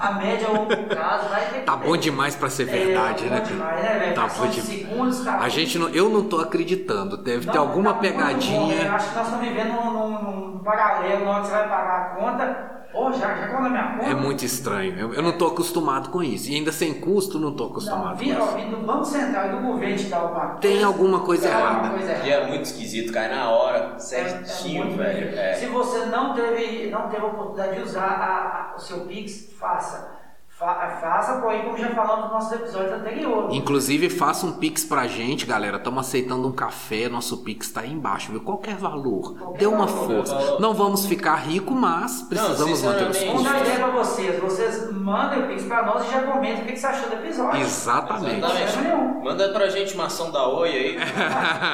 A 0.00 0.12
média 0.14 0.48
ou 0.50 0.62
o 0.64 0.66
prazo 0.66 1.28
vai 1.28 1.44
ter 1.44 1.60
Tá 1.60 1.76
ter. 1.76 1.86
bom 1.86 1.96
demais 1.96 2.34
pra 2.34 2.50
ser 2.50 2.64
verdade, 2.64 3.24
é, 3.26 3.28
tá 3.28 3.34
né? 3.34 3.40
bom 3.40 3.46
demais, 3.46 3.82
né, 3.82 3.98
velho? 4.00 4.14
Tá 4.14 4.20
Fração 4.22 4.44
bom 4.46 4.50
de 4.50 4.60
segundos, 4.62 5.20
cara. 5.24 5.42
A 5.44 5.48
gente 5.48 5.78
não, 5.78 5.88
eu 5.90 6.08
não 6.08 6.24
tô 6.28 6.40
acreditando, 6.40 7.16
deve 7.18 7.46
ter 7.46 7.54
Não, 7.56 7.62
alguma 7.62 7.90
tá 7.90 7.94
bom, 7.94 8.00
pegadinha. 8.00 8.74
né? 8.82 8.88
Eu 8.88 8.94
acho 8.94 9.10
que 9.10 9.14
nós 9.16 9.26
estamos 9.28 9.46
vivendo 9.48 9.72
num, 9.74 9.92
num- 9.92 10.22
num 10.54 10.58
paralelo, 10.64 11.24
na 11.24 11.30
hora 11.30 11.40
que 11.42 11.46
você 11.46 11.52
vai 11.52 11.68
pagar 11.68 11.96
a 12.00 12.04
conta. 12.16 12.83
Ô, 12.94 13.12
já, 13.12 13.34
já 13.34 13.48
conta 13.48 13.66
a 13.66 13.70
minha 13.70 13.96
conta. 13.98 14.10
É 14.10 14.14
muito 14.14 14.44
estranho. 14.44 14.98
Eu, 14.98 15.14
eu 15.14 15.22
não 15.22 15.32
tô 15.36 15.46
acostumado 15.48 16.10
com 16.10 16.22
isso. 16.22 16.50
E 16.50 16.54
ainda 16.54 16.70
sem 16.72 16.94
custo, 16.94 17.38
não 17.38 17.52
tô 17.52 17.64
Não, 17.64 17.70
acostumado 17.72 18.16
com 18.18 18.22
isso. 18.24 18.46
vindo 18.56 18.76
do 18.76 18.86
Banco 18.86 19.04
Central 19.04 19.46
e 19.46 19.50
do 19.50 19.58
governo 19.58 19.96
te 19.96 20.04
dar 20.04 20.16
alguma 20.18 20.40
coisa. 20.46 20.58
Tem 20.60 20.84
alguma 20.84 21.20
coisa 21.20 21.48
errada. 21.48 21.88
coisa 21.90 22.12
E 22.24 22.30
é 22.30 22.46
muito 22.46 22.62
esquisito, 22.64 23.12
cai 23.12 23.28
na 23.28 23.50
hora, 23.50 23.98
certinho, 23.98 24.84
É, 24.84 24.92
é 24.92 24.96
velho. 24.96 25.38
É. 25.38 25.54
Se 25.54 25.66
você 25.66 26.06
não 26.06 26.34
teve, 26.34 26.90
não 26.90 27.08
teve 27.08 27.22
a 27.22 27.26
oportunidade 27.26 27.76
de 27.76 27.82
usar 27.82 28.04
a- 28.06 28.72
a- 28.72 28.74
o 28.76 28.78
seu 28.80 29.00
Pix, 29.00 29.48
faça. 29.58 30.23
Fa- 30.56 30.98
faça, 31.00 31.40
porém, 31.40 31.62
como 31.64 31.76
já 31.76 31.88
falamos 31.90 32.24
nos 32.26 32.32
nossos 32.32 32.52
episódios 32.52 32.92
anteriores. 32.92 33.56
Inclusive, 33.56 34.08
faça 34.08 34.46
um 34.46 34.52
Pix 34.52 34.84
pra 34.84 35.04
gente, 35.08 35.44
galera. 35.44 35.78
Estamos 35.78 36.06
aceitando 36.06 36.46
um 36.46 36.52
café. 36.52 37.08
Nosso 37.08 37.38
Pix 37.38 37.72
tá 37.72 37.80
aí 37.80 37.92
embaixo, 37.92 38.30
viu? 38.30 38.40
Qualquer 38.40 38.76
valor. 38.76 39.36
Qualquer 39.36 39.58
Dê 39.58 39.66
uma 39.66 39.84
valor. 39.84 40.24
força. 40.24 40.60
Não 40.60 40.72
vamos 40.72 41.06
ficar 41.06 41.34
rico, 41.34 41.74
mas 41.74 42.22
precisamos 42.22 42.82
manter 42.82 43.08
os 43.10 43.16
sinceramente, 43.16 43.26
Vamos 43.26 43.42
dar 43.42 43.52
custos. 43.52 43.68
ideia 43.68 43.84
pra 43.84 43.98
vocês. 44.04 44.40
Vocês 44.40 44.92
mandem 44.92 45.42
o 45.42 45.46
Pix 45.48 45.64
pra 45.64 45.82
nós 45.86 46.06
e 46.06 46.12
já 46.12 46.22
comentem 46.22 46.62
o 46.62 46.66
que 46.66 46.72
que 46.72 46.78
você 46.78 46.86
achou 46.86 47.08
do 47.08 47.14
episódio. 47.16 47.60
Exatamente. 47.60 48.36
Exatamente. 48.38 49.24
Manda 49.24 49.48
pra 49.48 49.68
gente 49.68 49.94
uma 49.94 50.06
ação 50.06 50.30
da 50.30 50.46
Oi 50.48 50.68
aí. 50.68 50.98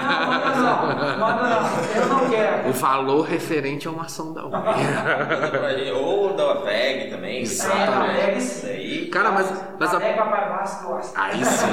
Não, 0.00 0.26
manda 0.26 0.54
não. 0.56 1.18
Manda 1.18 1.42
não. 1.42 2.00
Eu 2.02 2.08
não 2.08 2.30
quero. 2.30 2.68
O 2.70 2.72
valor 2.72 3.22
referente 3.26 3.86
a 3.86 3.90
uma 3.90 4.04
ação 4.04 4.32
da 4.32 4.44
Oi. 4.44 4.50
Manda 4.50 5.48
pra 5.58 5.74
gente. 5.74 5.90
Ou 5.92 6.32
da 6.34 6.54
VEG 6.54 7.10
também. 7.10 7.42
Exatamente. 7.42 8.64
né? 8.64 8.69
Aí. 8.70 9.06
Cara, 9.08 9.32
mas, 9.32 9.50
mas 9.78 9.94
a. 9.94 9.98
Aí 11.14 11.44
sim. 11.44 11.66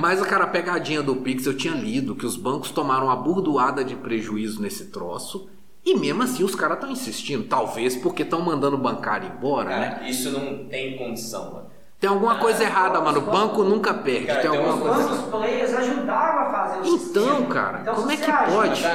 Mas, 0.00 0.20
cara, 0.22 0.44
a 0.44 0.48
pegadinha 0.48 1.02
do 1.02 1.16
Pix, 1.16 1.46
eu 1.46 1.56
tinha 1.56 1.74
lido 1.74 2.14
que 2.14 2.26
os 2.26 2.36
bancos 2.36 2.70
tomaram 2.70 3.06
uma 3.06 3.16
burdoada 3.16 3.84
de 3.84 3.94
prejuízo 3.96 4.60
nesse 4.60 4.86
troço. 4.86 5.48
E 5.84 5.96
mesmo 5.96 6.22
assim 6.22 6.44
os 6.44 6.54
caras 6.54 6.76
estão 6.76 6.90
insistindo. 6.90 7.44
Talvez 7.44 7.96
porque 7.96 8.22
estão 8.22 8.40
mandando 8.42 8.76
o 8.76 8.80
bancário 8.80 9.32
embora, 9.34 9.70
né? 9.70 9.90
Cara, 9.90 10.08
isso 10.08 10.30
não 10.30 10.66
tem 10.68 10.96
condição, 10.96 11.52
mano. 11.52 11.77
Tem 12.00 12.08
alguma 12.08 12.36
coisa 12.36 12.62
errada, 12.62 13.00
mano. 13.00 13.18
O 13.18 13.22
banco 13.22 13.64
nunca 13.64 13.92
perde. 13.92 14.26
Cara, 14.26 14.40
tem 14.40 14.50
alguma 14.50 14.74
Os 14.74 14.80
coisa. 14.80 15.08
bancos 15.08 15.30
players 15.30 15.74
ajudaram 15.74 16.38
a 16.42 16.50
fazer 16.52 16.76
o 16.78 16.86
Então, 16.86 16.98
sistema. 16.98 17.46
cara, 17.54 17.78
então, 17.82 17.94
como 17.96 18.10
é 18.12 18.16
que 18.16 18.30
ajuda, 18.30 18.52
pode? 18.56 18.84
É 18.84 18.88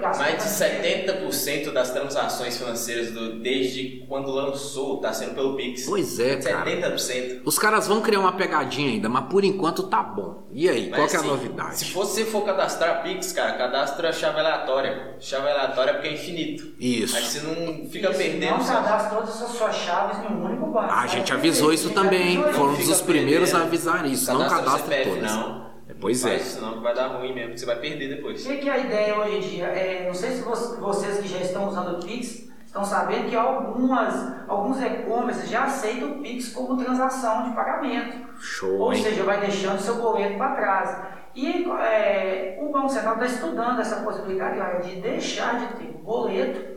gastar 0.00 0.22
Mais 0.24 0.44
de 0.44 0.58
tanto 0.58 0.80
dinheiro? 0.80 1.28
70% 1.32 1.72
das 1.72 1.90
transações 1.90 2.56
financeiras 2.56 3.10
do- 3.10 3.40
desde 3.40 4.04
quando 4.08 4.30
lançou 4.30 5.00
tá 5.00 5.12
sendo 5.12 5.34
pelo 5.34 5.56
Pix. 5.56 5.86
Pois 5.86 6.20
é, 6.20 6.36
cara. 6.36 6.64
70%. 6.64 7.42
Os 7.44 7.58
caras 7.58 7.88
vão 7.88 8.00
criar 8.00 8.20
uma 8.20 8.32
pegadinha 8.32 8.90
ainda, 8.90 9.08
mas 9.08 9.24
por 9.24 9.42
enquanto 9.42 9.82
tá 9.84 10.00
bom. 10.02 10.44
E 10.52 10.68
aí, 10.68 10.88
qual 10.90 11.00
Mas, 11.02 11.10
que 11.10 11.16
é 11.16 11.18
a 11.18 11.22
assim, 11.22 11.30
novidade? 11.30 11.76
Se 11.78 11.92
você 11.92 12.24
for 12.24 12.42
cadastrar 12.44 13.02
Pix, 13.02 13.32
cara, 13.32 13.54
cadastra 13.54 14.12
chave 14.12 14.38
aleatória. 14.38 15.16
Chave 15.18 15.48
aleatória 15.50 15.94
porque 15.94 16.06
é 16.06 16.12
infinito. 16.12 16.62
Aí 16.80 17.02
Isso. 17.02 17.20
você 17.20 17.40
não 17.40 17.90
fica 17.90 18.10
Isso, 18.10 18.18
perdendo. 18.18 18.58
Não 18.58 18.64
cadastra 18.64 19.16
todas 19.16 19.42
as 19.42 19.48
suas 19.50 19.74
chaves 19.74 20.18
em 20.18 20.32
um 20.32 20.44
único 20.44 20.66
banco. 20.66 20.92
A 20.92 21.08
gente 21.08 21.32
avisou 21.32 21.72
isso 21.72 21.88
gente 21.88 22.03
também, 22.04 22.42
Foram 22.52 22.74
dos 22.74 23.00
primeiros 23.02 23.54
a 23.54 23.62
avisar 23.62 24.06
isso. 24.06 24.32
Não 24.32 24.46
o 24.46 24.48
cadastra 24.48 24.78
CPF, 24.96 25.10
todas. 25.10 25.32
Não. 25.32 25.64
É, 25.88 25.94
Pois 26.00 26.22
Faz 26.22 26.34
é. 26.34 26.36
isso 26.36 26.60
não, 26.60 26.74
que 26.74 26.80
vai 26.80 26.94
dar 26.94 27.08
ruim 27.08 27.34
mesmo, 27.34 27.52
que 27.54 27.60
você 27.60 27.66
vai 27.66 27.76
perder 27.76 28.06
O 28.12 28.16
depois. 28.16 28.46
que, 28.46 28.56
que 28.56 28.68
é 28.68 28.72
a 28.72 28.78
ideia 28.78 29.18
hoje 29.18 29.36
em 29.36 29.40
dia? 29.40 29.64
É, 29.66 30.06
não 30.06 30.14
sei 30.14 30.30
se 30.32 30.42
vo- 30.42 30.54
vocês 30.80 31.18
que 31.18 31.28
já 31.28 31.38
estão 31.38 31.68
usando 31.68 31.98
o 31.98 32.04
Pix 32.04 32.44
estão 32.66 32.84
sabendo 32.84 33.28
que 33.28 33.36
algumas, 33.36 34.14
alguns 34.48 34.80
e-commerce 34.82 35.46
já 35.46 35.64
aceitam 35.64 36.10
o 36.12 36.22
Pix 36.22 36.48
como 36.52 36.76
transação 36.82 37.44
de 37.48 37.54
pagamento. 37.54 38.18
Show, 38.40 38.78
Ou 38.78 38.92
hein? 38.92 39.02
seja, 39.02 39.22
vai 39.22 39.38
deixando 39.40 39.78
seu 39.80 39.96
boleto 39.96 40.36
para 40.38 40.54
trás. 40.56 40.96
E 41.36 41.64
é, 41.80 42.58
o 42.60 42.70
Banco 42.72 42.88
Central 42.88 43.14
está 43.14 43.26
estudando 43.26 43.80
essa 43.80 43.96
possibilidade 43.96 44.88
de 44.88 45.00
deixar 45.00 45.58
de 45.60 45.66
ter 45.76 45.92
boleto 46.02 46.73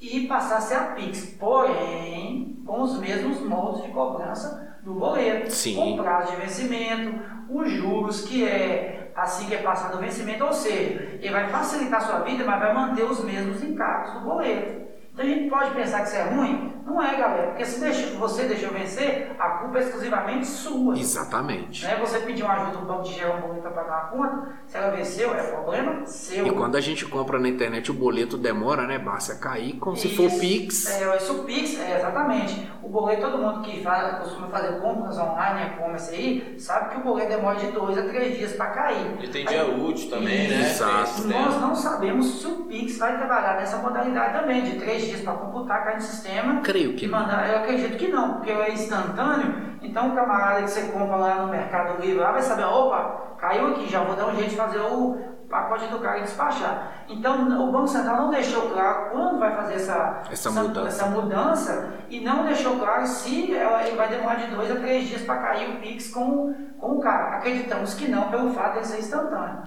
e 0.00 0.26
passar 0.26 0.58
a 0.58 0.60
ser 0.60 0.74
a 0.74 0.84
Pix, 0.88 1.36
porém 1.38 2.62
com 2.66 2.82
os 2.82 2.98
mesmos 2.98 3.40
modos 3.40 3.82
de 3.82 3.88
cobrança 3.88 4.76
do 4.82 4.94
boleto, 4.94 5.50
Sim. 5.50 5.76
com 5.76 6.02
prazo 6.02 6.32
de 6.32 6.42
vencimento, 6.42 7.20
os 7.48 7.70
juros 7.70 8.22
que 8.22 8.46
é 8.46 9.10
assim 9.14 9.46
que 9.46 9.54
é 9.54 9.62
passado 9.62 9.96
o 9.96 10.00
vencimento, 10.00 10.44
ou 10.44 10.52
seja, 10.52 11.18
ele 11.20 11.30
vai 11.30 11.48
facilitar 11.48 12.00
a 12.00 12.04
sua 12.04 12.18
vida, 12.20 12.44
mas 12.44 12.60
vai 12.60 12.74
manter 12.74 13.04
os 13.04 13.24
mesmos 13.24 13.62
encargos 13.62 14.12
do 14.14 14.20
boleto. 14.20 14.85
Então 15.16 15.24
a 15.24 15.28
gente 15.30 15.48
pode 15.48 15.70
pensar 15.70 16.02
que 16.02 16.08
isso 16.08 16.16
é 16.16 16.24
ruim? 16.24 16.74
Não 16.84 17.02
é, 17.02 17.16
galera, 17.16 17.46
porque 17.48 17.64
se 17.64 17.80
deixou- 17.80 18.18
você 18.18 18.44
deixou 18.44 18.70
vencer, 18.70 19.32
a 19.38 19.48
culpa 19.48 19.78
é 19.78 19.82
exclusivamente 19.82 20.46
sua. 20.46 20.96
Exatamente. 20.96 21.84
Né? 21.84 21.96
Você 22.00 22.18
pediu 22.20 22.44
uma 22.44 22.54
ajuda 22.54 22.76
do 22.78 22.86
banco 22.86 23.02
de 23.04 23.14
gerar 23.14 23.36
um 23.36 23.40
boleto 23.40 23.62
para 23.62 23.70
pagar 23.70 24.12
uma 24.14 24.28
conta, 24.28 24.48
se 24.66 24.76
ela 24.76 24.90
venceu, 24.94 25.34
é 25.34 25.42
problema 25.42 26.04
seu. 26.06 26.46
E 26.46 26.50
quando 26.52 26.76
a 26.76 26.80
gente 26.80 27.04
compra 27.06 27.38
na 27.38 27.48
internet, 27.48 27.90
o 27.90 27.94
boleto 27.94 28.36
demora, 28.36 28.86
né? 28.86 28.98
Basta 28.98 29.34
cair, 29.34 29.78
como 29.78 29.96
se 29.96 30.14
for 30.14 30.26
Isso. 30.26 30.38
Pix. 30.38 30.86
É, 31.00 31.16
isso 31.16 31.32
o 31.40 31.44
Pix, 31.44 31.80
é, 31.80 31.96
exatamente. 31.96 32.70
O 32.82 32.88
boleto, 32.88 33.22
todo 33.22 33.38
mundo 33.38 33.62
que 33.62 33.82
faz, 33.82 34.18
costuma 34.18 34.46
fazer 34.48 34.78
compras 34.80 35.18
online, 35.18 35.72
e-commerce 35.74 36.14
aí, 36.14 36.54
sabe 36.60 36.90
que 36.90 36.98
o 36.98 37.00
boleto 37.00 37.30
demora 37.30 37.58
de 37.58 37.66
dois 37.72 37.98
a 37.98 38.02
três 38.02 38.36
dias 38.36 38.52
para 38.52 38.66
cair. 38.66 39.16
E 39.20 39.28
tem 39.28 39.48
Aí- 39.48 39.54
dia 39.54 39.66
útil 39.66 40.08
também, 40.10 40.46
né? 40.48 40.60
Exato. 40.70 41.26
Nós 41.26 41.60
não 41.60 41.74
sabemos 41.74 42.40
se 42.40 42.46
o 42.46 42.64
Pix 42.66 42.98
vai 42.98 43.16
trabalhar 43.16 43.56
nessa 43.56 43.78
modalidade 43.78 44.38
também, 44.38 44.62
de 44.62 44.78
três 44.78 45.05
dias 45.06 45.20
para 45.22 45.34
computar, 45.34 45.84
cair 45.84 45.96
no 45.96 46.02
sistema 46.02 46.60
Creio 46.62 46.94
que 46.94 47.06
mandar. 47.06 47.48
Eu 47.48 47.58
acredito 47.58 47.96
que 47.96 48.08
não, 48.08 48.34
porque 48.34 48.50
é 48.50 48.72
instantâneo. 48.72 49.76
Então 49.82 50.08
o 50.12 50.14
camarada 50.14 50.62
que 50.62 50.70
você 50.70 50.82
compra 50.92 51.16
lá 51.16 51.34
no 51.42 51.48
Mercado 51.48 52.00
Livre 52.00 52.18
lá 52.20 52.32
vai 52.32 52.42
saber, 52.42 52.64
opa, 52.64 53.36
caiu 53.38 53.68
aqui, 53.68 53.88
já 53.88 54.00
vou 54.02 54.16
dar 54.16 54.26
um 54.26 54.34
jeito 54.34 54.50
de 54.50 54.56
fazer 54.56 54.80
o 54.80 55.36
pacote 55.48 55.86
do 55.86 56.00
cara 56.00 56.18
e 56.18 56.22
despachar. 56.22 57.04
Então 57.08 57.68
o 57.68 57.70
Banco 57.70 57.86
Central 57.86 58.16
não 58.16 58.30
deixou 58.30 58.68
claro 58.70 59.10
quando 59.12 59.38
vai 59.38 59.54
fazer 59.54 59.74
essa, 59.74 60.22
Essa 60.30 60.50
mudança. 60.50 60.88
essa 60.88 61.06
mudança 61.06 61.88
e 62.10 62.20
não 62.20 62.44
deixou 62.44 62.76
claro 62.78 63.06
se 63.06 63.54
ela, 63.54 63.86
ele 63.86 63.96
vai 63.96 64.08
demorar 64.08 64.34
de 64.36 64.46
dois 64.48 64.70
a 64.70 64.76
três 64.76 65.06
dias 65.06 65.22
para 65.22 65.36
cair 65.36 65.70
o 65.76 65.80
Pix 65.80 66.12
com, 66.12 66.52
com 66.80 66.92
o 66.96 67.00
cara. 67.00 67.36
Acreditamos 67.36 67.94
que 67.94 68.08
não, 68.10 68.28
pelo 68.28 68.50
fato 68.50 68.80
de 68.80 68.88
ser 68.88 68.98
instantâneo. 68.98 69.62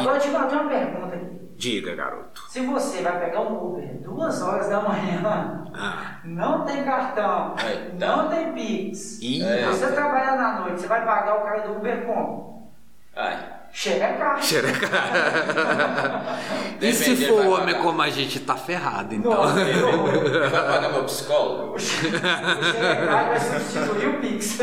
Agora 0.00 0.16
eu 0.16 0.20
te 0.20 0.28
eu 0.28 0.46
tenho 0.46 0.60
uma 0.62 0.70
pergunta 0.70 1.14
aqui. 1.16 1.38
Diga, 1.56 1.94
garoto. 1.96 2.42
Se 2.48 2.60
você 2.64 3.02
vai 3.02 3.18
pegar 3.18 3.40
um 3.40 3.72
Uber 3.72 4.00
duas 4.02 4.40
horas 4.42 4.68
da 4.68 4.80
manhã, 4.80 5.64
Ah. 5.74 6.20
não 6.24 6.64
tem 6.64 6.84
cartão, 6.84 7.54
não 7.98 8.28
tem 8.28 8.52
Pix, 8.52 9.18
É. 9.42 9.64
você 9.66 9.84
rapaz. 9.86 9.94
trabalhar 9.94 10.36
na 10.36 10.60
noite, 10.60 10.80
você 10.80 10.86
vai 10.86 11.04
pagar 11.04 11.36
o 11.38 11.42
cara 11.44 11.60
do 11.62 11.76
Uber 11.78 12.06
como? 12.06 12.72
Ai. 13.16 13.57
Xerecar. 13.72 14.42
Xereca. 14.42 14.88
e 16.80 16.92
se 16.92 17.14
for 17.28 17.46
homem 17.46 17.74
pagar. 17.74 17.82
como 17.82 18.02
a 18.02 18.10
gente, 18.10 18.40
tá 18.40 18.56
ferrado, 18.56 19.14
então. 19.14 19.30
Nossa, 19.30 19.60
horror. 19.60 20.14
Ele 20.14 20.38
vai 20.48 20.50
pagar 20.50 20.92
meu 20.92 21.04
psicólogo? 21.04 21.68
O 21.78 21.78
Xerecar 21.78 23.28
vai 23.28 23.38
substituir 23.40 24.08
o 24.08 24.14
Pix. 24.20 24.58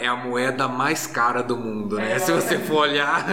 É 0.00 0.06
a 0.08 0.16
moeda 0.16 0.66
mais 0.66 1.06
cara 1.06 1.42
do 1.42 1.56
mundo, 1.56 1.96
né? 1.96 2.14
É. 2.14 2.18
Se 2.18 2.32
você 2.32 2.58
for 2.58 2.78
olhar. 2.78 3.24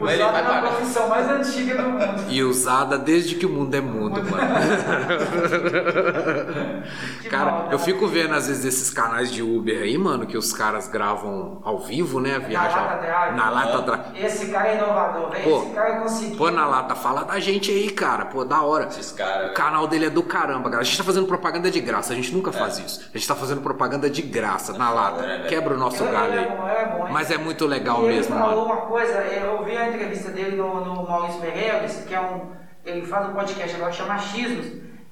Vai 0.00 0.16
na 0.16 0.28
pagar. 0.28 0.62
profissão 0.62 1.08
mais 1.08 1.28
antiga 1.28 1.76
do 1.80 1.88
mundo. 1.90 2.24
e 2.28 2.42
usada 2.42 2.98
desde 2.98 3.36
que 3.36 3.46
o 3.46 3.50
mundo 3.50 3.74
é 3.74 3.80
mundo, 3.80 4.22
mano. 4.24 4.38
Que 7.22 7.28
Cara, 7.28 7.50
mal, 7.50 7.64
eu 7.70 7.78
né? 7.78 7.84
fico 7.84 8.06
vendo 8.06 8.34
às 8.34 8.48
vezes 8.48 8.64
esses 8.64 8.90
canais 8.90 9.30
de 9.30 9.42
Uber 9.42 9.82
aí, 9.82 9.96
mano, 9.98 10.26
que 10.26 10.36
os 10.36 10.52
caras 10.52 10.88
gravam 10.88 11.60
ao 11.64 11.78
vivo, 11.78 12.20
né? 12.20 12.38
Lata 12.50 12.96
drive. 12.96 13.36
na 13.36 13.50
lata 13.50 13.82
drive. 13.82 14.24
Esse 14.42 14.52
cara 14.52 14.68
é 14.68 14.74
inovador, 14.76 15.30
velho. 15.30 15.44
Pô, 15.44 15.62
Esse 15.62 15.70
cara 15.74 15.96
conseguiu. 16.00 16.36
Pô, 16.36 16.50
na 16.50 16.66
lata, 16.66 16.94
fala 16.94 17.24
da 17.24 17.38
gente 17.40 17.70
aí, 17.70 17.90
cara. 17.90 18.26
Pô, 18.26 18.44
da 18.44 18.62
hora. 18.62 18.86
Esses 18.86 19.12
caras. 19.12 19.50
O 19.50 19.54
canal 19.54 19.86
dele 19.86 20.06
é 20.06 20.10
do 20.10 20.22
caramba, 20.22 20.70
cara. 20.70 20.82
A 20.82 20.84
gente 20.84 20.96
tá 20.98 21.04
fazendo 21.04 21.26
propaganda 21.26 21.70
de 21.70 21.80
graça, 21.80 22.12
a 22.12 22.16
gente 22.16 22.32
nunca 22.34 22.50
É. 22.50 22.52
faz 22.52 22.78
isso. 22.78 23.10
A 23.12 23.18
gente 23.18 23.26
tá 23.26 23.34
fazendo 23.34 23.60
propaganda 23.60 24.08
de 24.08 24.22
graça, 24.22 24.72
na 24.78 24.90
lata. 24.90 25.22
né, 25.22 25.36
velho? 25.38 25.48
Quebra 25.48 25.74
o 25.74 25.76
nosso 25.78 26.02
Ele- 26.04 26.12
galho 26.12 26.32
ele 26.32 26.36
é 26.36 26.44
aí. 26.50 26.56
bom, 26.56 26.68
ele 26.68 26.76
é 26.78 26.86
bom? 26.86 27.08
Mas 27.10 27.30
é 27.30 27.38
muito 27.38 27.66
legal 27.66 28.02
E 28.02 28.04
ele 28.06 28.14
mesmo, 28.16 28.36
falou 28.38 28.66
mano. 28.68 28.72
uma 28.80 28.86
coisa, 28.86 29.12
eu 29.18 29.52
ouvi 29.58 29.76
a 29.76 29.88
entrevista 29.88 30.30
dele 30.30 30.56
no, 30.56 30.84
no 30.84 31.08
Maurício 31.08 31.40
Meirelles, 31.40 32.04
que 32.06 32.14
é 32.14 32.20
um. 32.20 32.50
Ele 32.84 33.04
faz 33.06 33.28
um 33.28 33.32
podcast 33.34 33.74
agora 33.76 33.90
que 33.90 33.96
chama 33.96 34.14
Achismos. 34.14 34.66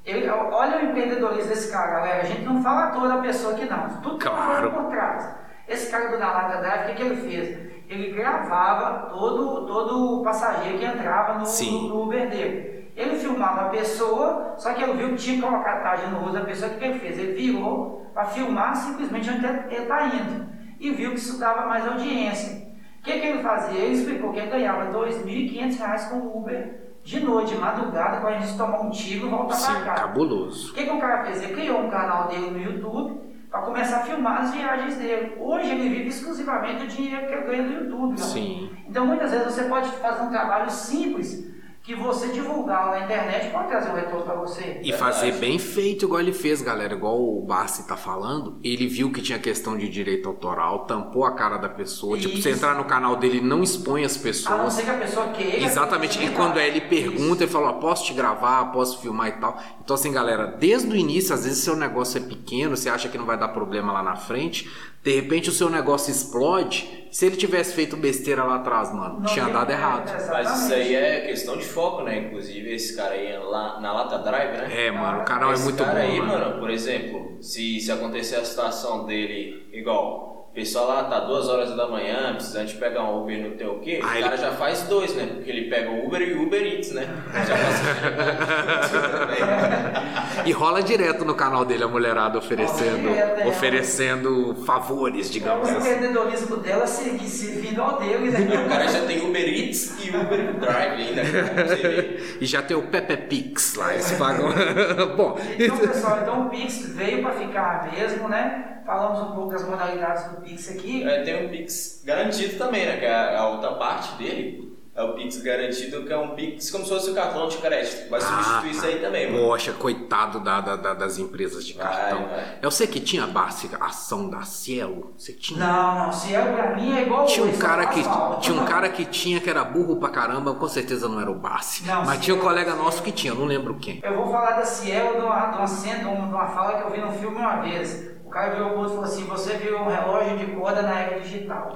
Ele, 0.05 0.29
olha 0.31 0.79
o 0.79 0.85
empreendedorismo 0.85 1.49
desse 1.49 1.71
cara, 1.73 1.91
galera. 1.91 2.23
A 2.23 2.25
gente 2.27 2.43
não 2.43 2.63
fala 2.63 2.87
toda 2.93 3.15
a 3.15 3.19
pessoa 3.19 3.55
aqui 3.55 3.65
não. 3.65 3.89
Tudo 4.01 4.19
Claro. 4.19 4.71
por 4.71 4.85
trás. 4.85 5.29
Esse 5.69 5.91
cara 5.91 6.09
do 6.11 6.19
Nalata 6.19 6.59
Drive, 6.59 6.85
o 6.85 6.87
que, 6.87 6.95
que 6.95 7.03
ele 7.03 7.17
fez? 7.29 7.66
Ele 7.89 8.13
gravava 8.13 9.11
todo, 9.11 9.67
todo 9.67 10.23
passageiro 10.23 10.79
que 10.79 10.85
entrava 10.85 11.39
no, 11.39 11.47
Sim. 11.47 11.89
no 11.89 12.03
Uber 12.03 12.29
dele. 12.29 12.91
Ele 12.97 13.17
filmava 13.17 13.63
a 13.63 13.69
pessoa, 13.69 14.55
só 14.57 14.73
que 14.73 14.83
ele 14.83 14.95
viu 14.95 15.11
que 15.11 15.17
tinha 15.17 15.37
que 15.37 15.43
colocar 15.43 15.75
a 15.75 15.81
tarja 15.81 16.07
no 16.09 16.19
rosto 16.19 16.33
da 16.33 16.45
pessoa, 16.45 16.73
o 16.73 16.79
que, 16.79 16.85
ele 16.85 16.99
fez? 16.99 17.19
Ele 17.19 17.33
virou 17.33 18.11
para 18.13 18.25
filmar 18.25 18.75
simplesmente 18.75 19.31
onde 19.31 19.47
ele 19.47 19.83
está 19.83 20.07
indo. 20.07 20.47
E 20.81 20.91
viu 20.91 21.11
que 21.11 21.19
isso 21.19 21.39
dava 21.39 21.67
mais 21.67 21.87
audiência. 21.87 22.67
O 23.01 23.03
que, 23.03 23.21
que 23.21 23.27
ele 23.27 23.43
fazia? 23.43 23.79
Ele 23.79 23.95
explicou 23.95 24.33
que 24.33 24.41
ele 24.41 24.51
ganhava 24.51 24.91
2.500 24.91 25.79
reais 25.79 26.05
com 26.07 26.17
o 26.17 26.39
Uber 26.39 26.87
de 27.05 27.21
noite, 27.21 27.55
de 27.55 27.61
madrugada, 27.61 28.21
quando 28.21 28.35
a 28.35 28.39
gente 28.41 28.59
tomar 28.59 28.81
um 28.81 28.91
tiro 28.91 29.27
e 29.27 29.31
voltar 29.31 29.57
para 29.57 29.81
casa. 29.85 30.03
cabuloso. 30.03 30.73
O 30.73 30.75
que, 30.75 30.85
que 30.85 30.91
o 30.91 30.99
cara 30.99 31.25
fez? 31.25 31.41
Ele 31.43 31.55
criou 31.55 31.83
um 31.83 31.91
canal 31.91 32.27
dele 32.27 32.51
no 32.51 32.61
YouTube 32.61 33.26
para 33.57 33.65
começar 33.65 33.97
a 33.99 34.01
filmar 34.01 34.43
as 34.43 34.53
viagens 34.53 34.97
dele. 34.97 35.35
Hoje 35.39 35.71
ele 35.71 35.89
vive 35.89 36.09
exclusivamente 36.09 36.85
do 36.85 36.89
dinheiro 36.89 37.27
que 37.27 37.33
ele 37.33 37.47
ganha 37.47 37.63
do 37.63 37.73
YouTube. 37.73 38.21
Sim. 38.21 38.71
Então 38.87 39.07
muitas 39.07 39.31
vezes 39.31 39.47
você 39.47 39.65
pode 39.65 39.89
fazer 39.93 40.23
um 40.23 40.31
trabalho 40.31 40.71
simples 40.71 41.56
que 41.87 41.95
você 41.95 42.27
divulgar 42.33 42.91
na 42.91 43.05
internet 43.05 43.49
pode 43.53 43.69
trazer 43.69 43.91
um 43.91 43.95
retorno 43.95 44.25
para 44.25 44.35
você. 44.35 44.81
E 44.83 44.93
fazer 44.93 45.31
bem 45.35 45.57
feito 45.57 46.05
igual 46.05 46.21
ele 46.21 46.33
fez, 46.33 46.61
galera. 46.61 46.95
Igual 46.95 47.17
o 47.17 47.41
Bassi 47.43 47.87
tá 47.87 47.97
falando. 47.97 48.59
Ele 48.65 48.89
viu 48.89 49.13
que 49.13 49.23
tinha 49.23 49.39
questão 49.39 49.79
de 49.79 49.89
direito 49.89 50.29
autoral, 50.29 50.81
tampou 50.81 51.25
a 51.25 51.31
cara 51.37 51.59
da 51.59 51.69
pessoa. 51.69 52.19
Tipo, 52.19 52.35
você 52.35 52.51
Isso. 52.51 52.59
entrar 52.59 52.75
no 52.75 52.87
canal 52.87 53.15
dele, 53.15 53.41
não 53.41 53.63
expõe 53.63 54.05
as 54.05 54.15
A 54.15 54.17
não 54.17 54.23
pessoas. 54.25 54.73
ser 54.73 54.83
que 54.83 54.91
a 54.91 54.99
pessoa 54.99 55.29
queira. 55.29 55.65
Exatamente, 55.65 56.21
e 56.25 56.31
quando 56.31 56.59
ele 56.59 56.81
pergunta, 56.81 57.45
ele 57.45 57.53
fala, 57.53 57.69
ó, 57.69 57.73
posso 57.75 58.07
te 58.07 58.15
gravar, 58.15 58.65
posso 58.73 58.99
filmar 59.01 59.29
e 59.29 59.33
tal. 59.33 59.57
Então 59.81 59.95
assim, 59.95 60.11
galera, 60.11 60.49
desde 60.59 60.91
o 60.91 60.97
início, 60.97 61.33
às 61.33 61.45
vezes 61.45 61.63
seu 61.63 61.77
negócio 61.77 62.19
é 62.19 62.21
pequeno, 62.21 62.77
você 62.77 62.89
acha 62.89 63.09
que 63.09 63.17
não 63.17 63.27
vai 63.27 63.39
dar 63.39 63.49
problema 63.49 63.93
lá 63.93 64.03
na 64.03 64.17
frente, 64.17 64.69
de 65.05 65.15
repente 65.15 65.51
o 65.51 65.53
seu 65.53 65.71
negócio 65.71 66.11
explode. 66.11 67.06
Se 67.17 67.25
ele 67.25 67.37
tivesse 67.37 67.73
feito 67.73 67.97
besteira 67.97 68.45
lá 68.45 68.57
atrás, 68.57 68.93
mano, 68.93 69.21
Não 69.21 69.25
tinha 69.27 69.49
dado 69.49 69.71
é, 69.71 69.73
errado. 69.75 70.13
Mas 70.31 70.61
isso 70.65 70.75
aí 70.75 70.95
é 70.95 71.21
questão 71.23 71.57
de 71.57 71.65
foco, 71.65 72.03
né? 72.03 72.19
Inclusive, 72.19 72.75
esse 72.75 72.95
cara 72.95 73.15
aí 73.15 73.29
é 73.33 73.39
lá 73.39 73.81
na 73.81 73.91
Lata 73.91 74.19
Drive, 74.19 74.53
né? 74.59 74.87
É, 74.87 74.91
mano, 74.91 75.21
o 75.23 75.25
canal 75.25 75.51
é 75.51 75.55
Esse 75.55 75.65
muito 75.65 75.79
bom, 75.79 75.85
cara 75.87 76.01
aí, 76.01 76.21
mano. 76.21 76.33
mano, 76.45 76.61
por 76.61 76.69
exemplo, 76.69 77.39
se, 77.41 77.81
se 77.81 77.91
acontecer 77.91 78.37
a 78.37 78.45
situação 78.45 79.07
dele 79.07 79.67
igual. 79.73 80.35
O 80.51 80.55
pessoal 80.57 80.89
lá 80.89 81.05
tá 81.05 81.21
duas 81.21 81.49
horas 81.49 81.75
da 81.77 81.87
manhã, 81.89 82.35
precisando 82.35 82.67
de 82.67 82.75
pegar 82.75 83.03
um 83.05 83.23
Uber 83.23 83.43
não 83.43 83.57
tem 83.59 83.67
o 83.67 83.79
quê, 83.81 84.01
Ah, 84.03 84.07
o 84.09 84.13
ele- 84.15 84.23
cara 84.23 84.37
já 84.37 84.53
faz 84.53 84.83
dois, 84.83 85.15
né? 85.15 85.27
Porque 85.37 85.51
ele 85.51 85.71
pega 85.71 85.91
o 85.91 86.07
Uber 86.07 86.21
e 86.23 86.33
o 86.35 86.43
Uber 86.45 86.63
Eats, 86.63 86.93
né? 86.93 87.07
Já 87.47 87.57
faz 87.57 88.91
também. 88.91 89.39
E 90.47 90.53
rola 90.53 90.83
direto 90.83 91.25
no 91.25 91.35
canal 91.35 91.65
dele 91.65 91.85
a 91.85 91.89
mulherada 91.89 92.39
oferecendo, 92.39 93.09
direto, 93.09 93.41
é. 93.41 93.47
oferecendo 93.49 94.55
favores, 94.65 95.29
É 95.29 95.33
digamos 95.33 95.69
o 95.69 95.77
assim. 95.77 95.91
empreendedorismo 95.93 96.57
dela 96.59 96.87
seguir 96.87 97.29
servindo 97.29 97.83
ao 97.83 97.99
dele, 97.99 98.29
O 98.29 98.33
né? 98.33 98.67
cara 98.69 98.87
já 98.89 99.05
tem 99.07 99.21
Uber 99.27 99.49
Eats 99.49 100.05
e 100.05 100.11
Uber 100.17 100.55
Drive 100.55 100.93
ainda. 101.09 101.23
ver. 101.23 102.37
E 102.41 102.47
já 102.47 102.63
tem 102.63 102.77
o 102.77 102.83
Pepe 102.83 103.17
Pix 103.17 103.75
lá, 103.75 103.95
esse 103.97 104.15
pagam. 104.17 104.49
Bom. 105.17 105.39
Então, 105.59 105.79
pessoal, 105.79 106.19
então 106.23 106.47
o 106.47 106.51
Pix 106.51 106.87
veio 106.95 107.23
para 107.23 107.33
ficar 107.33 107.91
mesmo, 107.93 108.29
né? 108.29 108.81
Falamos 108.87 109.21
um 109.31 109.35
pouco 109.35 109.51
das 109.53 109.67
modalidades 109.67 110.25
do 110.31 110.41
Pix 110.43 110.71
aqui. 110.71 111.03
É, 111.03 111.23
tem 111.23 111.47
um 111.47 111.49
Pix 111.49 112.03
garantido 112.05 112.57
também, 112.57 112.87
né? 112.87 112.97
Que 112.99 113.05
é 113.07 113.37
a 113.37 113.49
outra 113.49 113.73
parte 113.73 114.15
dele. 114.17 114.76
É 114.97 115.03
o 115.03 115.13
Pix 115.13 115.43
garantido, 115.43 116.05
que 116.07 116.13
é 116.13 116.17
um 116.17 116.31
Pix 116.31 116.71
como 116.71 116.83
se 116.83 116.89
fosse 116.91 117.11
o 117.11 117.15
cartão 117.15 117.47
de 117.49 117.59
crédito. 117.59 118.09
Vai 118.09 118.19
substituir 118.19 118.69
Ah, 118.69 118.71
isso 118.71 118.87
aí 118.87 118.99
também, 118.99 119.31
mano. 119.31 119.47
Poxa, 119.47 119.75
coitado 119.75 120.41
da, 120.41 120.61
da- 120.63 120.77
da- 120.77 120.95
das 120.95 121.19
empresas 121.19 121.67
de 121.67 121.75
Vai, 121.75 121.87
cartão. 121.87 122.27
vai. 122.29 122.59
Eu 122.63 122.71
sei 122.71 122.87
que 122.87 122.99
tinha 122.99 123.27
base, 123.27 123.69
ação 123.79 124.31
da 124.31 124.41
Cielo. 124.43 125.13
Você 125.19 125.35
tinha? 125.35 125.61
Não, 125.61 126.07
não, 126.07 126.13
Cielo 126.13 126.55
pra 126.55 126.75
mim 126.77 126.97
é 126.97 127.03
igual 127.03 127.27
Tinha 127.27 127.45
um 127.45 127.51
hoje, 127.51 127.59
cara 127.59 127.87
que 127.89 128.01
tinha 128.41 128.59
um 128.59 128.65
cara 128.65 128.89
que 128.89 129.05
tinha 129.05 129.39
que 129.39 129.51
era 129.51 129.63
burro 129.65 129.97
pra 129.97 130.09
caramba, 130.09 130.55
com 130.55 130.67
certeza 130.67 131.07
não 131.09 131.21
era 131.21 131.31
o 131.31 131.35
Bassi. 131.35 131.85
Não, 131.85 132.03
mas 132.03 132.15
sim, 132.17 132.21
tinha 132.23 132.37
um 132.37 132.41
colega 132.41 132.75
nosso 132.75 133.03
que 133.03 133.13
tinha, 133.13 133.35
não 133.35 133.45
lembro 133.45 133.75
quem. 133.75 134.01
Eu 134.03 134.17
vou 134.17 134.33
falar 134.33 134.53
da 134.53 134.65
Cielo 134.65 135.21
de 135.21 135.27
uma, 135.27 135.47
de 135.51 135.59
uma 135.59 135.67
cena, 135.67 135.99
de 135.99 136.07
uma 136.07 136.47
fala 136.47 136.79
que 136.81 136.85
eu 136.85 136.91
vi 136.91 137.01
no 137.03 137.13
filme 137.13 137.37
uma 137.37 137.57
vez. 137.61 138.17
O 138.25 138.31
cara 138.31 138.55
virou 138.55 138.71
o 138.71 138.79
outro 138.79 138.93
e 138.93 138.95
falou 138.97 139.05
assim: 139.05 139.25
Você 139.25 139.55
virou 139.59 139.83
um 139.83 139.89
relógio 139.89 140.39
de 140.39 140.47
corda 140.53 140.81
na 140.83 140.99
era 141.01 141.21
digital. 141.21 141.75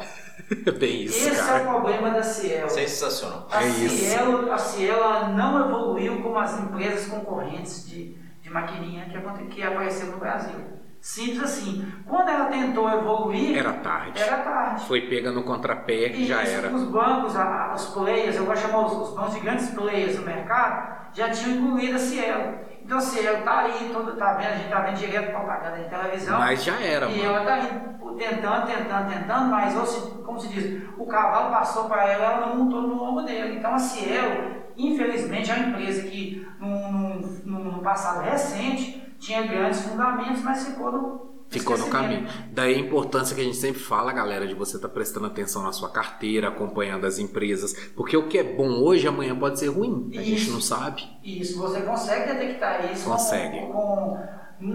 Bem 0.79 1.05
isso, 1.05 1.29
Esse 1.29 1.39
é 1.39 1.43
o 1.43 1.47
cara. 1.47 1.65
problema 1.65 2.11
da 2.11 2.23
Cielo. 2.23 2.69
Sensacional. 2.71 3.47
A 3.51 3.63
É 3.63 3.69
isso. 3.69 3.97
Cielo, 3.97 4.53
a 4.53 4.59
Cielo 4.59 5.29
não 5.37 5.67
evoluiu 5.69 6.21
como 6.23 6.39
as 6.39 6.59
empresas 6.61 7.07
concorrentes 7.09 7.89
de, 7.89 8.17
de 8.43 8.51
maquininha 8.51 9.05
que, 9.07 9.45
que 9.47 9.63
apareceram 9.63 10.13
no 10.13 10.19
Brasil. 10.19 10.57
Simples 11.01 11.43
assim. 11.43 11.87
Quando 12.07 12.29
ela 12.29 12.45
tentou 12.47 12.87
evoluir, 12.91 13.57
Era 13.57 13.73
tarde. 13.75 14.21
era 14.21 14.37
tarde. 14.39 14.85
Foi 14.87 15.01
pega 15.09 15.31
no 15.33 15.43
contrapé, 15.45 16.09
E 16.13 16.27
já 16.27 16.43
isso, 16.43 16.53
era. 16.53 16.69
Os 16.75 16.85
bancos, 16.85 17.35
a- 17.37 17.73
os 17.75 17.87
players, 17.87 18.37
eu 18.37 18.45
vou 18.45 18.55
chamar 18.55 18.85
os, 18.87 19.09
os 19.09 19.15
bancos 19.15 19.35
de 19.35 19.41
grandes 19.41 19.71
players 19.71 20.17
do 20.17 20.23
mercado, 20.27 21.09
já 21.15 21.31
tinham 21.31 21.57
incluído 21.59 21.97
a 21.97 21.99
Cielo. 21.99 22.55
Então 22.91 22.99
a 22.99 23.03
Cielo 23.03 23.45
tá 23.45 23.59
aí, 23.61 23.89
todo, 23.93 24.17
tá 24.17 24.33
vendo, 24.33 24.49
a 24.49 24.57
gente 24.57 24.69
tá 24.69 24.81
vendo 24.81 24.97
direto 24.97 25.31
propaganda 25.31 25.79
em 25.79 25.89
televisão. 25.89 26.41
Mas 26.41 26.65
já 26.65 26.75
era, 26.81 27.07
E 27.09 27.19
mano. 27.19 27.23
ela 27.37 27.45
tá 27.45 27.59
indo, 27.61 28.15
tentando, 28.17 28.67
tentando, 28.67 29.09
tentando, 29.13 29.49
mas 29.49 29.77
ou 29.77 29.87
se- 29.87 30.11
como 30.25 30.41
se 30.41 30.49
diz, 30.49 30.83
o 30.99 31.07
cavalo 31.07 31.53
passou 31.53 31.85
para 31.85 32.09
ela, 32.09 32.25
ela 32.25 32.47
não 32.49 32.57
montou 32.65 32.83
no 32.83 33.01
ombro 33.01 33.25
dele. 33.25 33.59
Então 33.59 33.73
a 33.73 33.79
Cielo, 33.79 34.57
infelizmente, 34.77 35.53
é 35.53 35.55
uma 35.55 35.69
empresa 35.69 36.03
que 36.09 36.45
num, 36.59 36.91
num- 36.93 37.41
num- 37.45 37.65
no 37.77 37.81
passado 37.81 38.25
recente 38.25 39.15
tinha 39.21 39.47
grandes 39.47 39.83
fundamentos, 39.83 40.43
mas 40.43 40.67
ficou 40.67 40.91
no. 40.91 41.30
Ficou 41.51 41.77
no 41.77 41.89
caminho. 41.89 42.27
Daí 42.53 42.75
a 42.77 42.79
importância 42.79 43.35
que 43.35 43.41
a 43.41 43.45
gente 43.45 43.57
sempre 43.57 43.81
fala, 43.81 44.13
galera, 44.13 44.47
de 44.47 44.55
você 44.55 44.77
estar 44.77 44.89
prestando 44.89 45.27
atenção 45.27 45.63
na 45.65 45.73
sua 45.73 45.89
carteira, 45.91 46.47
acompanhando 46.49 47.05
as 47.07 47.19
empresas. 47.19 47.75
Porque 47.97 48.17
o 48.17 48.29
que 48.29 48.39
é 48.39 48.45
bom 48.45 48.69
hoje, 48.81 49.09
amanhã 49.09 49.37
pode 49.37 49.59
ser 49.59 49.67
ruim. 49.69 50.09
A 50.17 50.23
gente 50.23 50.43
Isso. 50.43 50.53
não 50.53 50.61
sabe. 50.61 51.03
Isso, 51.25 51.59
você 51.59 51.81
consegue 51.83 52.33
detectar 52.33 52.93
isso. 52.93 53.05
com- 53.05 53.11
Consegue. 53.11 53.59
Com, 53.67 54.19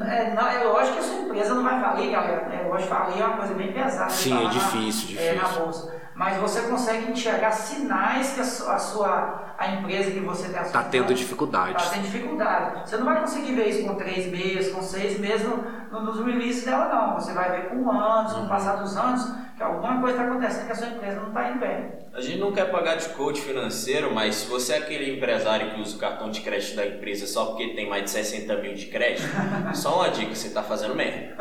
é, 0.03 0.33
não, 0.33 0.47
é 0.47 0.63
lógico 0.65 0.93
que 0.97 0.99
a 0.99 1.03
sua 1.03 1.21
empresa 1.21 1.53
não 1.55 1.63
vai 1.63 1.79
falir, 1.79 2.11
galera. 2.11 2.53
É 2.53 2.67
lógico 2.67 2.89
que 2.89 2.95
falir 2.95 3.21
é 3.21 3.25
uma 3.25 3.37
coisa 3.37 3.53
bem 3.53 3.71
pesada. 3.71 4.09
Sim, 4.09 4.37
é 4.37 4.43
na- 4.43 4.49
difícil, 4.49 5.17
é, 5.19 5.33
na 5.33 5.43
difícil. 5.43 5.63
bolsa. 5.63 5.95
Mas 6.15 6.37
você 6.37 6.61
consegue 6.61 7.11
enxergar 7.11 7.51
sinais 7.51 8.33
que 8.33 8.39
a 8.39 8.43
sua, 8.45 8.75
a, 8.75 8.79
sua- 8.79 9.43
a 9.57 9.67
empresa 9.67 10.11
que 10.11 10.19
você 10.21 10.47
tem 10.49 10.63
Tá 10.71 10.83
tendo 10.83 11.13
dificuldades. 11.13 11.75
Está 11.83 11.93
tendo 11.95 12.03
dificuldade. 12.03 12.89
Você 12.89 12.97
não 12.97 13.05
vai 13.05 13.19
conseguir 13.19 13.53
ver 13.53 13.67
isso 13.67 13.85
com 13.85 13.95
três 13.95 14.25
meses, 14.31 14.71
com 14.73 14.81
seis 14.81 15.19
meses 15.19 15.45
no, 15.45 15.57
no- 15.91 16.01
nos 16.05 16.25
releases 16.25 16.63
dela, 16.63 16.87
não. 16.87 17.15
Você 17.15 17.33
vai 17.33 17.51
ver 17.51 17.69
com 17.69 17.91
anos, 17.91 18.31
Uhum. 18.33 18.39
com 18.39 18.45
o 18.45 18.49
passar 18.49 18.75
dos 18.77 18.95
anos, 18.95 19.29
que 19.57 19.61
alguma 19.63 19.99
coisa 19.99 20.17
está 20.17 20.29
acontecendo 20.29 20.65
que 20.65 20.71
a 20.71 20.75
sua 20.75 20.87
empresa 20.87 21.19
não 21.19 21.27
está 21.27 21.49
indo 21.49 21.59
bem. 21.59 21.91
A 22.15 22.21
gente 22.21 22.37
não 22.37 22.53
quer 22.53 22.71
pagar 22.71 22.95
de 22.95 23.09
coach 23.09 23.41
financeiro, 23.41 24.15
mas 24.15 24.35
se 24.35 24.47
você 24.47 24.71
é 24.71 24.77
aquele 24.77 25.17
empresário 25.17 25.71
que 25.71 25.81
usa 25.81 25.97
o 25.97 25.99
cartão 25.99 26.31
de 26.31 26.39
crédito 26.39 26.73
da 26.73 26.87
empresa 26.87 27.27
só 27.27 27.47
porque 27.47 27.73
tem 27.73 27.89
mais 27.89 28.05
de 28.05 28.11
60 28.11 28.55
mil 28.61 28.73
de 28.73 28.85
crédito, 28.85 29.27
só 29.75 29.97
uma 29.97 30.07
dica, 30.07 30.33
você 30.33 30.49
tá 30.49 30.63
fazendo 30.63 30.95
merda. 30.95 31.35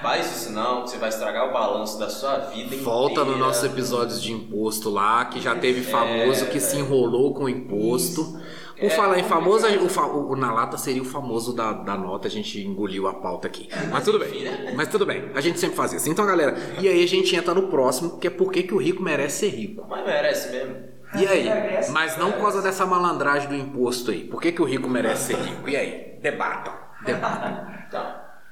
Faz 0.00 0.34
isso 0.34 0.50
não, 0.50 0.84
que 0.84 0.90
você 0.90 0.96
vai 0.96 1.10
estragar 1.10 1.50
o 1.50 1.52
balanço 1.52 1.98
da 1.98 2.08
sua 2.08 2.38
vida 2.38 2.74
Volta 2.78 3.20
inteira. 3.20 3.30
no 3.32 3.36
nossos 3.36 3.64
episódios 3.64 4.22
de 4.22 4.32
imposto 4.32 4.88
lá, 4.88 5.26
que 5.26 5.42
já 5.42 5.54
teve 5.54 5.82
famoso 5.82 6.46
que 6.46 6.58
se 6.58 6.78
enrolou 6.78 7.34
com 7.34 7.44
o 7.44 7.48
imposto. 7.50 8.40
Por 8.78 8.86
É 8.86 8.90
falar 8.90 9.18
em 9.18 9.24
famoso, 9.24 9.66
o, 9.66 9.88
fa- 9.88 10.06
o- 10.06 10.30
o 10.32 10.36
na 10.36 10.52
lata 10.52 10.78
seria 10.78 11.02
o 11.02 11.04
famoso 11.04 11.52
da, 11.54 11.72
da 11.72 11.96
nota, 11.96 12.28
a 12.28 12.30
gente 12.30 12.60
engoliu 12.60 13.08
a 13.08 13.14
pauta 13.14 13.48
aqui. 13.48 13.68
Mas 13.90 14.04
tudo 14.04 14.18
bem. 14.18 14.44
né? 14.44 14.72
Mas 14.76 14.88
tudo 14.88 15.04
bem, 15.04 15.30
a 15.34 15.40
gente 15.40 15.58
sempre 15.58 15.76
faz 15.76 15.92
isso. 15.92 16.08
Então, 16.08 16.24
galera, 16.24 16.56
e 16.80 16.86
aí 16.88 17.02
a 17.02 17.08
gente 17.08 17.34
entra 17.34 17.52
no 17.54 17.68
próximo, 17.68 18.18
que 18.18 18.26
é 18.26 18.30
por 18.30 18.52
que 18.52 18.72
o 18.72 18.78
rico 18.78 19.02
merece 19.02 19.40
ser 19.40 19.48
rico. 19.56 19.84
Mas 19.88 20.04
merece 20.06 20.50
mesmo. 20.50 20.76
E 21.18 21.26
aí? 21.26 21.48
Mas 21.90 22.16
não 22.18 22.32
por 22.32 22.42
causa 22.42 22.60
dessa 22.62 22.84
malandragem 22.86 23.48
do 23.48 23.54
imposto 23.56 24.10
aí. 24.10 24.24
Por 24.24 24.40
que, 24.42 24.52
que 24.52 24.60
o 24.62 24.64
rico 24.64 24.88
merece 24.88 25.32
ser 25.32 25.36
rico? 25.36 25.68
E 25.68 25.76
aí? 25.76 26.18
Debatam. 26.22 26.74
Debatam. 27.04 27.78
Então, 27.88 28.04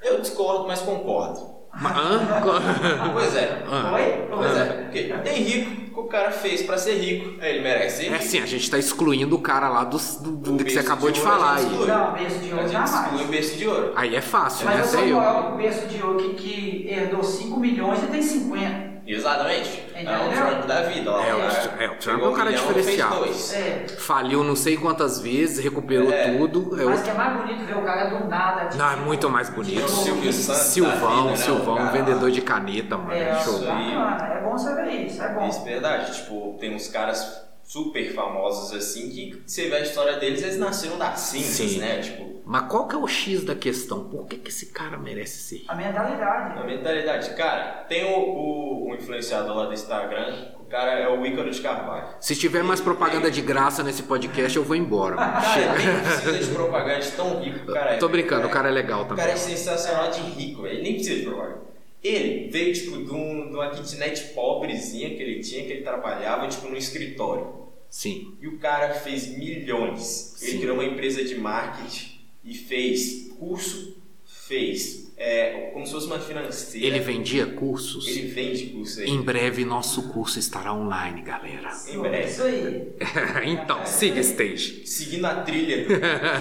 eu 0.02 0.18
discordo, 0.22 0.66
mas 0.66 0.80
concordo. 0.80 1.55
Mas? 1.80 1.96
Pois 3.12 3.36
é. 3.36 3.62
Ah. 3.70 3.92
Oi? 3.94 4.26
Pois 4.30 4.56
é, 4.56 4.64
porque 4.64 5.02
tem 5.24 5.42
rico 5.42 5.70
que 5.94 6.00
o 6.00 6.04
cara 6.04 6.30
fez 6.30 6.62
pra 6.62 6.76
ser 6.78 6.94
rico, 6.94 7.34
aí 7.40 7.52
ele 7.54 7.60
merece 7.62 7.96
ser 7.98 8.02
É 8.02 8.08
rico. 8.10 8.16
assim, 8.22 8.40
a 8.40 8.46
gente 8.46 8.70
tá 8.70 8.78
excluindo 8.78 9.34
o 9.36 9.40
cara 9.40 9.68
lá 9.68 9.84
do, 9.84 9.96
do- 10.20 10.52
do 10.56 10.64
que 10.64 10.70
você 10.72 10.78
acabou 10.80 11.10
de 11.10 11.20
de 11.20 11.26
a 11.26 11.30
falar 11.30 11.56
aí. 11.56 11.64
exclui. 11.66 11.86
Não, 11.86 12.12
berço 12.12 12.38
de 12.38 12.52
A 12.52 12.56
ouro 12.56 12.68
gente 12.68 12.84
exclui 12.84 13.24
o 13.24 13.28
berço 13.28 13.56
de 13.56 13.68
ouro. 13.68 13.92
Aí 13.96 14.14
é 14.16 14.20
fácil, 14.20 14.66
né? 14.66 14.74
Mas 14.76 14.92
eu 14.94 14.98
sou 14.98 15.08
maior 15.08 15.52
o 15.54 15.56
berço 15.56 15.86
de 15.86 16.02
ouro 16.02 16.18
que, 16.18 16.34
que 16.34 16.86
herdou 16.90 17.22
5 17.22 17.58
milhões 17.60 18.02
e 18.02 18.06
tem 18.06 18.22
50. 18.22 18.86
Exatamente. 19.06 19.82
É 19.96 20.00
o 20.00 20.02
Entendeu? 20.26 20.46
Trump 20.46 20.66
da 20.66 20.82
vida. 20.82 21.10
Ó, 21.10 21.20
É, 21.24 21.34
o- 21.34 21.38
cara 21.38 21.82
é, 21.84 21.88
o 21.88 21.94
Trump 21.96 22.22
é 22.22 22.26
um 22.28 22.32
cara 22.34 22.52
diferenciado. 22.52 23.24
É. 23.54 23.86
Faliu 23.98 24.44
não 24.44 24.54
sei 24.54 24.76
quantas 24.76 25.20
vezes, 25.20 25.58
recuperou 25.64 26.12
É. 26.12 26.36
tudo. 26.36 26.78
É 26.80 26.84
Mas 26.84 27.00
o- 27.00 27.02
que 27.02 27.10
é 27.10 27.14
mais 27.14 27.40
bonito 27.40 27.64
ver 27.64 27.76
o 27.78 27.82
cara 27.82 28.04
do 28.10 28.28
nada. 28.28 28.64
tipo, 28.66 28.76
Não, 28.76 28.90
é 28.90 28.96
muito 28.96 29.30
mais 29.30 29.48
bonito. 29.48 29.88
Silvio 29.88 30.32
Santos 30.32 30.62
Silvão, 30.62 31.16
vida, 31.16 31.30
né, 31.30 31.36
Silvão, 31.36 31.74
o 31.74 31.78
cara? 31.78 31.90
vendedor 31.92 32.30
de 32.30 32.42
caneta, 32.42 32.98
mano. 32.98 33.12
É, 33.12 33.34
show. 33.42 33.54
isso 33.54 33.70
aí. 33.70 33.94
É 33.94 34.40
bom 34.44 34.52
você 34.58 34.74
ver 34.74 34.90
isso, 35.06 35.22
é 35.22 35.28
bom. 35.32 35.48
Isso 35.48 35.60
é 35.60 35.64
verdade. 35.64 36.14
Tipo, 36.14 36.56
tem 36.60 36.74
uns 36.74 36.88
caras 36.88 37.45
super 37.66 38.14
famosos 38.14 38.72
assim 38.72 39.10
que 39.10 39.42
você 39.44 39.68
vê 39.68 39.76
a 39.76 39.80
história 39.80 40.16
deles, 40.18 40.40
eles 40.42 40.56
nasceram 40.56 40.96
das 40.98 41.18
cinzas, 41.18 41.70
Sim. 41.72 41.78
né? 41.78 41.98
Tipo, 42.00 42.40
Mas 42.44 42.68
qual 42.70 42.86
que 42.86 42.94
é 42.94 42.98
o 42.98 43.06
X 43.08 43.42
da 43.44 43.54
questão? 43.56 44.04
Por 44.08 44.26
que, 44.26 44.36
que 44.36 44.50
esse 44.50 44.66
cara 44.66 44.96
merece 44.96 45.38
ser? 45.40 45.64
A 45.66 45.74
mentalidade. 45.74 46.58
a 46.60 46.64
mentalidade. 46.64 47.34
Cara, 47.34 47.84
tem 47.88 48.04
o, 48.04 48.18
o, 48.18 48.90
o 48.90 48.94
influenciador 48.94 49.56
lá 49.56 49.66
do 49.66 49.74
Instagram, 49.74 50.52
o 50.60 50.64
cara 50.66 50.92
é 50.92 51.08
o 51.08 51.26
Ícaro 51.26 51.50
de 51.50 51.60
Carvalho. 51.60 52.06
Se 52.20 52.36
tiver 52.36 52.62
mais 52.62 52.80
propaganda 52.80 53.30
de 53.30 53.40
graça 53.42 53.82
nesse 53.82 54.04
podcast, 54.04 54.56
eu 54.56 54.62
vou 54.64 54.76
embora. 54.76 55.16
mano. 55.16 55.32
Cara, 55.42 55.52
Chega. 55.54 55.72
nem 55.78 56.00
precisa 56.02 56.38
de 56.38 56.46
propaganda 56.54 57.00
de 57.00 57.10
tão 57.12 57.40
rico 57.40 57.58
que 57.64 57.70
o 57.70 57.74
cara 57.74 57.94
é. 57.94 57.96
Tô 57.98 58.08
brincando, 58.08 58.46
o 58.46 58.50
cara 58.50 58.68
é 58.68 58.72
legal 58.72 59.00
O 59.02 59.04
também. 59.06 59.16
cara 59.24 59.32
é 59.32 59.36
sensacional 59.36 60.10
de 60.10 60.20
rico, 60.20 60.62
velho. 60.62 60.74
Ele 60.74 60.82
nem 60.82 60.94
precisa 60.94 61.16
de 61.18 61.24
propaganda. 61.26 61.65
Ele 62.06 62.50
veio, 62.50 62.72
tipo, 62.72 63.04
de, 63.04 63.10
um, 63.10 63.48
de 63.48 63.54
uma 63.54 63.70
kitnet 63.70 64.34
pobrezinha 64.34 65.10
que 65.10 65.22
ele 65.22 65.40
tinha, 65.40 65.64
que 65.64 65.72
ele 65.72 65.82
trabalhava, 65.82 66.48
tipo, 66.48 66.68
no 66.68 66.76
escritório. 66.76 67.66
Sim. 67.90 68.36
E 68.40 68.46
o 68.46 68.58
cara 68.58 68.94
fez 68.94 69.26
milhões. 69.26 70.36
Ele 70.42 70.52
Sim. 70.52 70.58
criou 70.60 70.74
uma 70.74 70.84
empresa 70.84 71.24
de 71.24 71.34
marketing 71.34 72.20
e 72.44 72.54
fez 72.54 73.28
curso, 73.38 73.96
fez 74.24 75.06
é, 75.16 75.70
como 75.72 75.86
se 75.86 75.92
fosse 75.92 76.06
uma 76.06 76.20
financeira. 76.20 76.86
Ele 76.86 77.00
vendia 77.00 77.46
cursos. 77.46 78.06
Ele 78.06 78.28
vende 78.28 78.66
curso 78.66 79.00
aí. 79.00 79.08
Em 79.08 79.22
breve 79.22 79.64
nosso 79.64 80.10
curso 80.10 80.38
estará 80.38 80.74
online, 80.74 81.22
galera. 81.22 81.70
Em 81.88 81.98
breve. 81.98 82.28
Isso 82.28 82.42
aí. 82.42 82.92
então, 83.48 83.86
siga 83.86 84.20
stage. 84.20 84.86
Seguindo 84.86 85.24
a 85.24 85.42
trilha. 85.42 85.86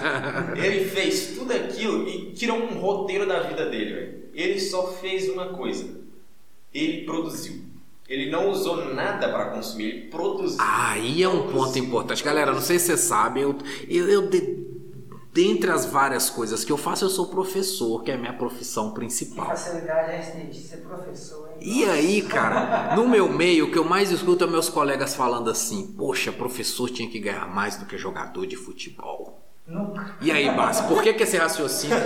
ele 0.61 0.85
fez 0.89 1.35
tudo 1.37 1.53
aquilo 1.53 2.07
e 2.09 2.33
tirou 2.33 2.57
um 2.57 2.79
roteiro 2.79 3.25
da 3.25 3.39
vida 3.39 3.69
dele, 3.69 3.93
velho. 3.93 4.24
Ele 4.35 4.59
só 4.59 4.87
fez 4.87 5.29
uma 5.29 5.49
coisa. 5.49 5.85
Ele 6.73 7.05
produziu. 7.05 7.63
Ele 8.07 8.29
não 8.29 8.51
usou 8.51 8.93
nada 8.93 9.29
para 9.29 9.45
consumir, 9.49 9.85
ele 9.85 10.01
produziu. 10.09 10.57
Aí 10.61 11.23
é 11.23 11.27
um 11.29 11.51
ponto 11.51 11.79
importante. 11.79 12.23
Galera, 12.23 12.53
não 12.53 12.61
sei 12.61 12.77
se 12.77 12.85
vocês 12.87 12.99
sabem, 12.99 13.41
eu, 13.41 13.57
eu, 13.89 14.07
eu 14.07 14.29
de- 14.29 14.63
dentre 15.33 15.71
as 15.71 15.85
várias 15.87 16.29
coisas 16.29 16.63
que 16.63 16.71
eu 16.71 16.77
faço, 16.77 17.03
eu 17.05 17.09
sou 17.09 17.27
professor, 17.27 18.03
que 18.03 18.11
é 18.11 18.13
a 18.13 18.17
minha 18.17 18.33
profissão 18.33 18.89
Que 18.89 18.95
principal. 18.95 19.47
facilidade 19.47 20.11
é 20.11 20.19
esse 20.19 20.37
de 20.47 20.67
ser 20.67 20.77
professor, 20.77 21.49
hein? 21.49 21.57
E 21.67 21.83
aí, 21.85 22.21
cara, 22.21 22.95
no 22.95 23.07
meu 23.07 23.27
meio, 23.27 23.65
o 23.65 23.71
que 23.71 23.77
eu 23.79 23.83
mais 23.83 24.11
escuto 24.11 24.43
é 24.43 24.47
meus 24.47 24.69
colegas 24.69 25.15
falando 25.15 25.49
assim: 25.49 25.87
Poxa, 25.97 26.31
professor 26.31 26.87
tinha 26.91 27.09
que 27.09 27.17
ganhar 27.19 27.47
mais 27.47 27.75
do 27.77 27.85
que 27.87 27.97
jogador 27.97 28.45
de 28.45 28.55
futebol. 28.55 29.41
Nunca. 29.67 30.15
E 30.21 30.31
aí, 30.31 30.49
Bas, 30.51 30.81
por 30.81 31.01
que, 31.01 31.13
que 31.13 31.23
esse 31.23 31.37
raciocínio? 31.37 31.97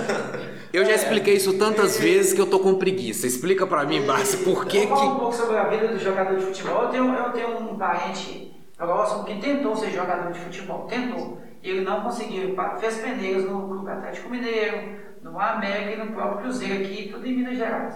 Eu 0.72 0.86
já 0.86 0.94
expliquei 0.94 1.34
isso 1.36 1.58
tantas 1.58 2.00
vezes 2.00 2.34
que 2.34 2.40
eu 2.40 2.48
tô 2.48 2.60
com 2.60 2.76
preguiça. 2.76 3.28
Explica 3.28 3.68
pra 3.68 3.84
mim, 3.84 4.06
Bas, 4.06 4.36
por 4.36 4.66
que 4.66 4.88
falar 4.88 5.04
um 5.04 5.14
que. 5.14 5.20
pouco 5.20 5.36
sobre 5.36 5.58
a 5.58 5.64
vida 5.66 5.88
do 5.90 6.00
jogador 6.00 6.38
de 6.38 6.46
futebol. 6.46 6.84
Eu 6.84 6.90
tenho, 6.90 7.14
eu 7.14 7.32
tenho 7.32 7.58
um 7.60 7.78
parente 7.78 8.56
próximo 8.78 9.26
que 9.26 9.36
tentou 9.40 9.76
ser 9.76 9.92
jogador 9.92 10.32
de 10.32 10.40
futebol. 10.40 10.88
Tentou. 10.88 11.42
E 11.62 11.70
ele 11.70 11.82
não 11.82 12.02
conseguiu. 12.02 12.56
Fez 12.80 12.98
peneiras 13.00 13.44
no 13.44 13.68
Clube 13.68 13.90
Atlético 13.90 14.30
Mineiro, 14.30 14.98
no 15.22 15.38
América 15.38 15.92
e 15.92 15.98
no 15.98 16.14
próprio 16.14 16.44
Cruzeiro 16.44 16.82
aqui, 16.82 17.10
tudo 17.12 17.28
em 17.28 17.36
Minas 17.36 17.58
Gerais. 17.58 17.96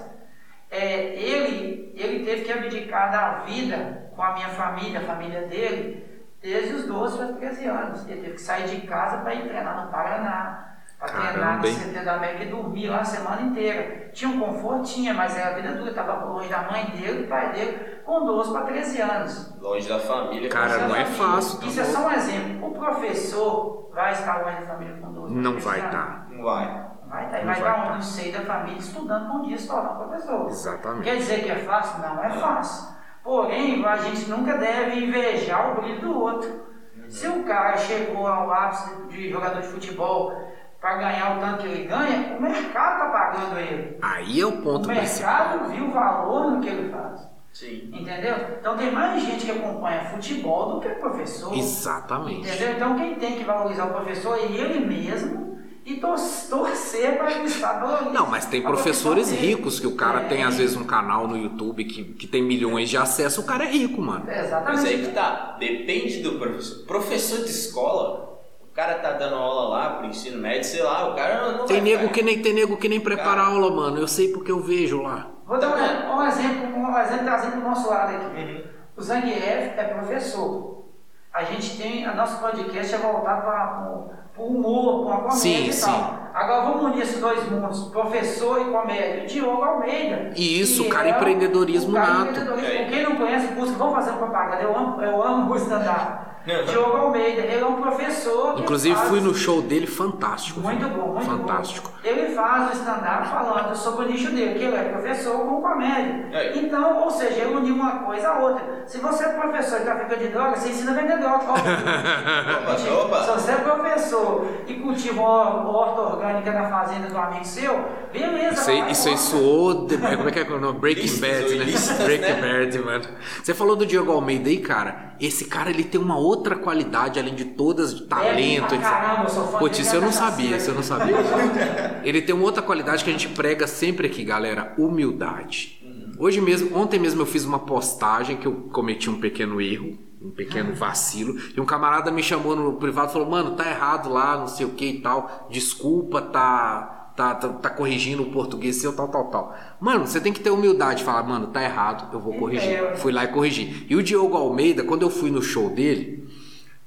É, 0.69 1.15
ele, 1.15 1.93
ele 1.95 2.25
teve 2.25 2.43
que 2.43 2.51
abdicar 2.51 3.11
da 3.11 3.43
vida 3.45 4.09
com 4.15 4.21
a 4.21 4.33
minha 4.33 4.49
família, 4.49 4.99
a 4.99 5.03
família 5.03 5.41
dele, 5.47 6.03
desde 6.43 6.73
os 6.75 6.85
12 6.85 7.17
para 7.17 7.27
13 7.33 7.65
anos. 7.67 8.07
Ele 8.07 8.21
teve 8.21 8.33
que 8.33 8.41
sair 8.41 8.67
de 8.67 8.85
casa 8.85 9.17
para 9.17 9.33
ir 9.33 9.47
treinar 9.47 9.85
no 9.85 9.91
Paraná, 9.91 10.73
para 10.99 11.07
treinar 11.09 11.57
no? 11.57 11.63
CT 11.63 11.99
da 12.05 12.15
América 12.15 12.43
e 12.43 12.49
dormir 12.49 12.87
lá 12.87 12.99
a 12.99 13.05
semana 13.05 13.41
inteira. 13.41 14.09
Tinha 14.13 14.29
um 14.29 14.39
conforto? 14.39 14.83
Tinha, 14.83 15.13
mas 15.13 15.35
era 15.37 15.51
a 15.51 15.53
vida 15.53 15.73
dura, 15.73 15.89
estava 15.89 16.25
longe 16.25 16.49
da 16.49 16.63
mãe 16.69 16.85
dele, 16.91 17.23
do 17.23 17.27
pai 17.29 17.51
dele, 17.53 18.01
com 18.05 18.25
12 18.25 18.51
para 18.51 18.65
13 18.65 19.01
anos. 19.01 19.59
Longe 19.59 19.87
da 19.89 19.99
família. 19.99 20.49
Cara, 20.49 20.87
não 20.87 20.95
é 20.95 21.05
família. 21.05 21.35
fácil, 21.35 21.59
tá 21.61 21.65
Isso 21.67 21.79
é 21.81 21.85
só 21.85 22.07
um 22.07 22.11
exemplo. 22.11 22.67
O 22.67 22.71
professor 22.71 23.89
vai 23.93 24.11
estar 24.11 24.37
longe 24.45 24.59
da 24.61 24.67
família 24.67 24.97
com 25.01 25.11
12 25.13 25.33
Não 25.35 25.51
13 25.53 25.65
vai 25.67 25.79
anos? 25.79 25.93
estar. 25.93 26.27
Não 26.29 26.43
vai. 26.43 26.83
Vai 27.07 27.25
estar. 27.25 27.39
E 27.39 27.45
Não 27.45 27.53
vai 27.53 27.61
vai 27.61 27.71
estar 27.71 27.73
tá. 27.73 27.87
onde? 27.87 27.97
No 27.97 28.03
seio 28.03 28.33
da 28.33 28.41
família, 28.41 28.79
estudando 28.79 29.29
com 29.31 29.37
um 29.37 29.41
dia 29.47 29.57
se 29.57 29.67
tornar 29.67 29.89
professor. 29.89 30.49
Exatamente. 30.49 31.03
Quer 31.03 31.15
dizer 31.17 31.43
que 31.43 31.51
é 31.51 31.55
fácil? 31.57 31.99
Não 32.01 32.23
é 32.23 32.29
fácil. 32.31 32.92
Porém, 33.23 33.85
a 33.85 33.97
gente 33.97 34.29
nunca 34.29 34.57
deve 34.57 35.05
invejar 35.05 35.71
o 35.71 35.81
brilho 35.81 36.01
do 36.01 36.19
outro. 36.19 36.63
Se 37.07 37.27
o 37.27 37.43
cara 37.43 37.77
chegou 37.77 38.27
ao 38.27 38.51
ápice 38.51 39.07
de 39.07 39.29
jogador 39.29 39.61
de 39.61 39.67
futebol 39.67 40.33
para 40.81 40.97
ganhar 40.97 41.37
o 41.37 41.39
tanto 41.39 41.63
que 41.63 41.67
ele 41.67 41.87
ganha, 41.87 42.35
o 42.37 42.41
mercado 42.41 42.93
está 42.93 43.09
pagando 43.09 43.59
ele. 43.59 43.97
Aí 44.01 44.41
é 44.41 44.45
o 44.45 44.61
ponto 44.61 44.85
o 44.85 44.87
principal. 44.87 45.49
mercado 45.49 45.69
viu 45.69 45.85
o 45.85 45.91
valor 45.91 46.51
no 46.51 46.61
que 46.61 46.67
ele 46.67 46.91
faz. 46.91 47.29
Sim. 47.53 47.89
Entendeu? 47.93 48.35
Então 48.59 48.75
tem 48.75 48.91
mais 48.91 49.21
gente 49.21 49.45
que 49.45 49.51
acompanha 49.51 50.05
futebol 50.05 50.73
do 50.73 50.81
que 50.81 50.89
professor. 50.89 51.55
Exatamente. 51.55 52.49
Entendeu? 52.49 52.75
Então 52.75 52.95
quem 52.97 53.15
tem 53.15 53.37
que 53.37 53.43
valorizar 53.43 53.85
o 53.85 53.93
professor 53.93 54.37
é 54.37 54.43
ele 54.43 54.85
mesmo 54.85 55.52
e 55.85 55.95
tor- 55.95 56.15
torcer 56.49 57.17
para 57.17 57.27
que 57.31 57.39
o 57.41 57.45
Estado 57.45 57.85
valorize. 57.85 58.11
Não, 58.11 58.27
mas 58.27 58.45
tem 58.45 58.61
professores 58.61 59.31
ricos 59.31 59.79
que 59.79 59.87
o 59.87 59.95
cara 59.95 60.21
É, 60.21 60.27
tem 60.27 60.43
às 60.43 60.57
vezes 60.57 60.75
um 60.77 60.83
canal 60.85 61.27
no 61.27 61.37
YouTube 61.37 61.83
que, 61.85 62.03
que 62.03 62.25
tem 62.27 62.41
milhões 62.41 62.89
de 62.89 62.97
acesso, 62.97 63.41
o 63.41 63.43
cara 63.45 63.65
é 63.65 63.67
rico, 63.67 64.01
mano. 64.01 64.25
Exatamente. 64.29 64.71
Mas 64.81 64.85
aí 64.85 65.01
que 65.05 65.11
tá, 65.11 65.55
depende 65.59 66.21
do 66.21 66.39
professor. 66.39 66.85
Professor 66.85 67.37
de 67.43 67.49
escola, 67.51 68.39
o 68.61 68.73
cara 68.73 68.95
tá 68.95 69.11
dando 69.11 69.35
aula 69.35 69.69
lá 69.77 69.89
pro 69.97 70.07
ensino 70.07 70.37
médio, 70.39 70.63
sei 70.63 70.81
lá, 70.83 71.11
o 71.11 71.15
cara 71.15 71.51
não 71.57 71.65
Tem 71.65 71.77
vai 71.81 71.85
nego 71.89 72.01
ficar- 72.03 72.13
que 72.13 72.21
nem 72.23 72.41
tem 72.41 72.53
nego 72.53 72.77
que 72.77 72.89
nem 72.89 72.99
prepara 72.99 73.41
Cara. 73.41 73.47
aula, 73.47 73.69
mano. 73.71 73.97
Eu 73.99 74.07
sei 74.07 74.29
porque 74.31 74.51
eu 74.51 74.59
vejo 74.61 75.01
lá. 75.01 75.27
Vou 75.45 75.59
dar 75.59 75.67
um, 75.69 76.15
um 76.17 76.25
exemplo, 76.25 76.77
um 76.79 76.97
exemplo 76.99 77.25
trazendo 77.25 77.55
do 77.57 77.61
nosso 77.61 77.89
lado 77.89 78.15
aqui. 78.15 78.41
Uhum. 78.41 78.63
O 78.95 79.01
Zangief 79.01 79.73
é 79.77 79.83
professor. 79.93 80.85
A 81.33 81.43
gente 81.43 81.77
tem, 81.77 82.05
a 82.05 82.13
nosso 82.13 82.39
podcast 82.39 82.93
é 82.95 82.97
voltado 82.99 83.41
para 83.41 84.22
o 84.37 84.43
humor, 84.45 85.05
para 85.05 85.15
a 85.15 85.17
comédia 85.19 85.39
Sim, 85.39 85.67
e 85.67 85.73
sim. 85.73 85.85
tal. 85.85 86.23
Agora 86.33 86.61
vamos 86.63 86.85
unir 86.85 87.03
esses 87.03 87.19
dois 87.19 87.47
mundos, 87.51 87.83
professor 87.89 88.59
e 88.61 88.65
comédia. 88.71 89.27
Diogo 89.27 89.63
Almeida. 89.63 90.31
E 90.35 90.59
isso, 90.59 90.89
cara, 90.89 91.07
é 91.09 91.11
empreendedorismo 91.11 91.91
o 91.91 91.93
cara 91.93 92.07
nato. 92.13 92.29
empreendedorismo. 92.31 92.69
É. 92.71 92.85
Quem 92.85 93.03
não 93.03 93.15
conhece, 93.15 93.47
busca, 93.53 93.77
vamos 93.77 93.93
fazer 93.93 94.13
propaganda. 94.13 94.63
Eu 94.63 94.75
amo, 94.75 95.01
eu 95.01 95.23
amo 95.23 95.53
o 95.53 95.55
stand-up. 95.57 96.32
Diogo 96.45 96.97
Almeida, 96.97 97.41
ele 97.41 97.61
é 97.61 97.65
um 97.65 97.81
professor. 97.81 98.59
Inclusive 98.59 98.95
faz- 98.95 99.07
fui 99.09 99.21
no 99.21 99.33
show 99.33 99.61
dele, 99.61 99.87
fantástico. 99.87 100.59
muito 100.59 100.85
bom, 100.89 101.13
muito 101.13 101.25
Fantástico. 101.25 101.89
bom. 101.89 101.93
Ele 102.03 102.35
faz 102.35 102.69
o 102.69 102.73
stand-up 102.73 103.29
falando 103.29 103.73
sobre 103.75 104.05
o 104.05 104.09
nicho 104.09 104.29
dele, 104.29 104.59
que 104.59 104.65
ele 104.65 104.75
é 104.75 104.83
professor 104.89 105.37
com 105.39 105.61
comédia. 105.61 106.27
É. 106.33 106.57
Então, 106.57 107.01
ou 107.01 107.09
seja, 107.09 107.43
ele 107.43 107.55
uniu 107.55 107.73
uma 107.75 107.99
coisa 107.99 108.27
à 108.27 108.39
outra. 108.39 108.83
Se 108.85 108.97
você 108.97 109.23
é 109.23 109.29
professor 109.29 109.79
e 109.79 109.83
trafica 109.83 110.17
de 110.17 110.27
droga, 110.27 110.57
você 110.57 110.69
ensina 110.69 110.91
a 110.91 110.95
vender 110.95 111.17
droga. 111.17 111.45
Opa, 111.53 113.03
opa. 113.05 113.23
Se 113.23 113.31
você 113.31 113.51
é 113.51 113.55
professor 113.55 114.45
e 114.67 114.73
cultiva 114.75 115.21
uma 115.21 115.69
horta 115.69 116.01
orgânica 116.01 116.51
na 116.51 116.69
fazenda 116.69 117.07
do 117.07 117.17
amigo 117.17 117.45
seu, 117.45 117.85
beleza. 118.11 118.53
Isso 118.61 118.69
aí, 118.69 118.91
isso 118.91 119.07
aí 119.09 119.17
soou. 119.17 119.85
de- 119.85 119.97
Como 119.97 120.27
é 120.27 120.31
que 120.31 120.39
é 120.39 120.43
o 120.43 120.59
nome? 120.59 120.79
Breaking 120.79 121.19
Bad, 121.19 121.55
né? 121.55 121.65
Breaking 122.03 122.41
né? 122.41 122.59
Bad, 122.65 122.79
mano. 122.79 123.05
Você 123.41 123.53
falou 123.53 123.75
do 123.77 123.85
Diogo 123.85 124.11
Almeida 124.11 124.49
aí, 124.49 124.57
cara. 124.57 125.13
Esse 125.21 125.45
cara, 125.45 125.69
ele 125.69 125.83
tem 125.85 126.01
uma 126.01 126.17
outra 126.17 126.32
qualidade, 126.57 127.19
além 127.19 127.35
de 127.35 127.45
todas, 127.45 127.95
de 127.95 128.03
talento. 128.03 128.73
etc. 128.73 128.81
caramba, 128.81 129.57
Putz, 129.59 129.79
isso 129.79 129.95
eu 129.95 130.01
não 130.01 130.09
é 130.09 130.11
sabia, 130.11 130.57
isso 130.57 130.71
eu 130.71 130.75
não 130.75 130.83
sabia. 130.83 131.15
Ele 132.03 132.21
tem 132.21 132.33
uma 132.33 132.45
outra 132.45 132.61
qualidade 132.61 133.03
que 133.03 133.09
a 133.09 133.13
gente 133.13 133.29
prega 133.29 133.67
sempre 133.67 134.07
aqui, 134.07 134.23
galera: 134.23 134.73
humildade. 134.77 135.83
Hoje 136.17 136.39
mesmo, 136.39 136.77
ontem 136.77 136.99
mesmo 136.99 137.21
eu 137.21 137.25
fiz 137.25 137.43
uma 137.43 137.59
postagem 137.59 138.37
que 138.37 138.45
eu 138.45 138.53
cometi 138.71 139.09
um 139.09 139.19
pequeno 139.19 139.59
erro, 139.59 139.97
um 140.21 140.29
pequeno 140.29 140.73
vacilo, 140.73 141.35
e 141.55 141.59
um 141.59 141.65
camarada 141.65 142.11
me 142.11 142.21
chamou 142.21 142.55
no 142.55 142.73
privado 142.73 143.09
e 143.09 143.13
falou: 143.13 143.29
Mano, 143.29 143.55
tá 143.55 143.69
errado 143.69 144.09
lá, 144.09 144.37
não 144.37 144.47
sei 144.47 144.65
o 144.65 144.69
que 144.69 144.85
e 144.85 145.01
tal, 145.01 145.47
desculpa, 145.49 146.21
tá. 146.21 146.99
Tá, 147.15 147.35
tá, 147.35 147.47
tá 147.47 147.69
corrigindo 147.69 148.23
o 148.23 148.31
português 148.31 148.77
seu, 148.77 148.91
tal, 148.91 149.07
tal, 149.07 149.25
tal. 149.25 149.55
Mano, 149.79 150.07
você 150.07 150.19
tem 150.19 150.33
que 150.33 150.39
ter 150.39 150.49
humildade 150.49 150.97
de 150.97 151.03
falar, 151.03 151.21
mano, 151.21 151.45
tá 151.45 151.61
errado, 151.61 152.11
eu 152.11 152.19
vou 152.19 152.33
corrigir. 152.33 152.71
É. 152.71 152.95
Fui 152.95 153.11
lá 153.11 153.23
e 153.23 153.27
corrigi. 153.27 153.85
E 153.87 153.95
o 153.95 154.01
Diogo 154.01 154.35
Almeida, 154.35 154.83
quando 154.83 155.03
eu 155.03 155.11
fui 155.11 155.29
no 155.29 155.39
show 155.39 155.69
dele, 155.69 156.22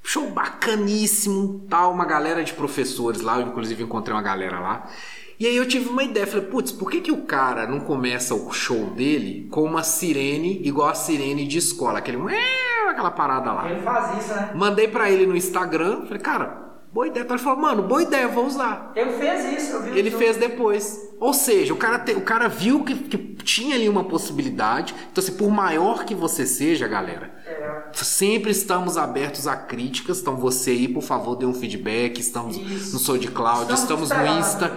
Show 0.08 0.30
bacaníssimo, 0.30 1.66
tal, 1.68 1.92
uma 1.92 2.04
galera 2.04 2.44
de 2.44 2.52
professores 2.52 3.22
lá, 3.22 3.40
eu 3.40 3.48
inclusive 3.48 3.82
encontrei 3.82 4.14
uma 4.14 4.22
galera 4.22 4.60
lá. 4.60 4.88
E 5.38 5.44
aí 5.44 5.56
eu 5.56 5.66
tive 5.66 5.88
uma 5.88 6.04
ideia, 6.04 6.24
falei, 6.28 6.46
putz, 6.46 6.70
por 6.70 6.88
que, 6.88 7.00
que 7.00 7.10
o 7.10 7.22
cara 7.22 7.66
não 7.66 7.80
começa 7.80 8.32
o 8.32 8.52
show 8.52 8.90
dele 8.90 9.48
com 9.50 9.64
uma 9.64 9.82
sirene 9.82 10.60
igual 10.64 10.90
a 10.90 10.94
sirene 10.94 11.44
de 11.44 11.58
escola, 11.58 11.98
aquele 11.98 12.18
aquela 12.88 13.10
parada 13.10 13.52
lá. 13.52 13.68
Ele 13.68 13.82
faz 13.82 14.22
isso, 14.22 14.32
né? 14.32 14.52
Mandei 14.54 14.86
pra 14.86 15.10
ele 15.10 15.26
no 15.26 15.36
Instagram, 15.36 16.06
falei, 16.06 16.22
cara, 16.22 16.66
boa 16.92 17.08
ideia. 17.08 17.26
Ele 17.28 17.38
falou, 17.38 17.58
mano, 17.58 17.82
boa 17.82 18.02
ideia, 18.04 18.28
vou 18.28 18.46
usar. 18.46 18.92
Ele 18.94 19.12
fez 19.14 19.60
isso, 19.60 19.72
eu 19.72 19.82
vi 19.82 19.98
Ele 19.98 20.12
fez 20.12 20.36
depois. 20.36 21.15
Ou 21.18 21.32
seja, 21.32 21.72
o 21.72 21.76
cara, 21.76 21.98
te- 21.98 22.12
o 22.14 22.20
cara 22.20 22.48
viu 22.48 22.84
que, 22.84 22.94
que 22.94 23.16
tinha 23.42 23.74
ali 23.74 23.88
uma 23.88 24.04
possibilidade. 24.04 24.94
Então, 25.10 25.22
assim, 25.22 25.32
por 25.34 25.50
maior 25.50 26.04
que 26.04 26.14
você 26.14 26.44
seja, 26.46 26.86
galera, 26.86 27.34
É. 27.46 27.76
Sempre 27.92 28.50
estamos 28.50 28.98
abertos 28.98 29.46
a 29.46 29.56
críticas, 29.56 30.20
então 30.20 30.36
você 30.36 30.72
aí, 30.72 30.88
por 30.88 31.02
favor, 31.02 31.36
dê 31.36 31.46
um 31.46 31.54
feedback. 31.54 32.18
Estamos 32.18 32.56
Isso. 32.56 32.92
no 32.92 32.98
SoundCloud, 32.98 33.72
estamos, 33.72 34.10
no 34.10 34.16
esperando, 34.16 34.38
Insta. 34.40 34.68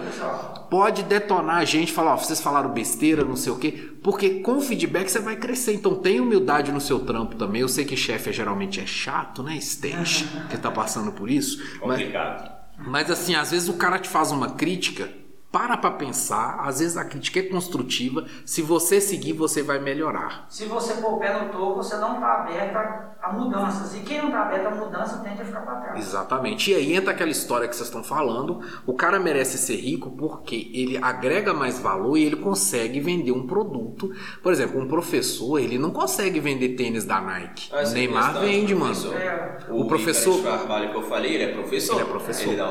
Pode 0.70 1.02
detonar 1.02 1.56
a 1.56 1.64
gente, 1.64 1.92
falar, 1.92 2.14
ó, 2.14 2.16
vocês 2.16 2.40
falaram 2.40 2.70
besteira, 2.70 3.24
não 3.24 3.36
sei 3.36 3.52
o 3.52 3.56
quê, 3.56 3.90
porque 4.02 4.40
com 4.40 4.56
o 4.58 4.60
feedback 4.60 5.08
você 5.10 5.18
vai 5.18 5.36
crescer. 5.36 5.74
Então 5.74 5.96
tem 5.96 6.20
humildade 6.20 6.70
no 6.72 6.80
seu 6.80 7.00
trampo 7.00 7.34
também. 7.36 7.60
Eu 7.62 7.68
sei 7.68 7.84
que 7.84 7.96
chefe 7.96 8.30
é, 8.30 8.32
geralmente 8.32 8.80
é 8.80 8.86
chato, 8.86 9.42
né, 9.42 9.56
Stage, 9.56 10.26
que 10.48 10.56
tá 10.56 10.70
passando 10.70 11.10
por 11.12 11.28
isso. 11.28 11.58
Mas, 11.84 11.98
Complicado. 11.98 12.50
mas 12.78 13.10
assim, 13.10 13.34
às 13.34 13.50
vezes 13.50 13.68
o 13.68 13.74
cara 13.74 13.98
te 13.98 14.08
faz 14.08 14.30
uma 14.30 14.50
crítica, 14.50 15.10
para 15.52 15.76
pra 15.76 15.90
pensar, 15.90 16.60
às 16.60 16.78
vezes 16.78 16.96
a 16.96 17.04
crítica 17.04 17.40
é 17.40 17.42
construtiva. 17.42 18.24
Se 18.44 18.62
você 18.62 19.00
seguir, 19.00 19.32
você 19.32 19.62
vai 19.62 19.80
melhorar. 19.80 20.46
Se 20.48 20.64
você 20.66 20.94
pôr 20.94 21.14
o 21.14 21.18
pé 21.18 21.42
no 21.42 21.50
topo, 21.50 21.76
você 21.76 21.96
não 21.96 22.14
está 22.14 22.34
aberto 22.42 22.76
a, 23.22 23.32
mudanças. 23.32 23.94
E 23.96 24.00
quem 24.00 24.18
não 24.18 24.26
está 24.28 24.42
aberto 24.42 24.66
a 24.66 24.70
mudança 24.70 25.18
tende 25.18 25.42
a 25.42 25.44
ficar 25.44 25.60
para 25.62 25.74
trás. 25.80 25.98
Exatamente. 25.98 26.70
E 26.70 26.74
aí 26.74 26.94
entra 26.94 27.10
aquela 27.12 27.30
história 27.30 27.66
que 27.66 27.74
vocês 27.74 27.88
estão 27.88 28.04
falando. 28.04 28.60
O 28.86 28.94
cara 28.94 29.18
merece 29.18 29.58
ser 29.58 29.76
rico 29.76 30.10
porque 30.12 30.70
ele 30.72 30.96
agrega 31.02 31.52
mais 31.52 31.80
valor 31.80 32.16
e 32.16 32.24
ele 32.24 32.36
consegue 32.36 33.00
vender 33.00 33.32
um 33.32 33.46
produto. 33.46 34.12
Por 34.42 34.52
exemplo, 34.52 34.80
um 34.80 34.86
professor, 34.86 35.58
ele 35.58 35.78
não 35.78 35.90
consegue 35.90 36.38
vender 36.38 36.70
tênis 36.70 37.04
da 37.04 37.20
Nike. 37.20 37.74
Essa 37.74 37.90
o 37.90 37.94
Neymar 37.94 38.38
vende, 38.40 38.74
mano. 38.74 38.94
professor. 38.94 39.16
É. 39.20 39.58
O 39.68 39.84
professor- 39.86 40.36
Ricardo 40.36 40.58
Carvalho 40.60 40.90
que 40.90 40.96
eu 40.96 41.02
falei, 41.02 41.34
ele 41.34 41.44
é 41.44 41.52
professor. 41.52 41.94
Ele 41.94 42.02
é 42.02 42.04
professor. 42.06 42.48
Ele 42.48 42.56
dá, 42.56 42.70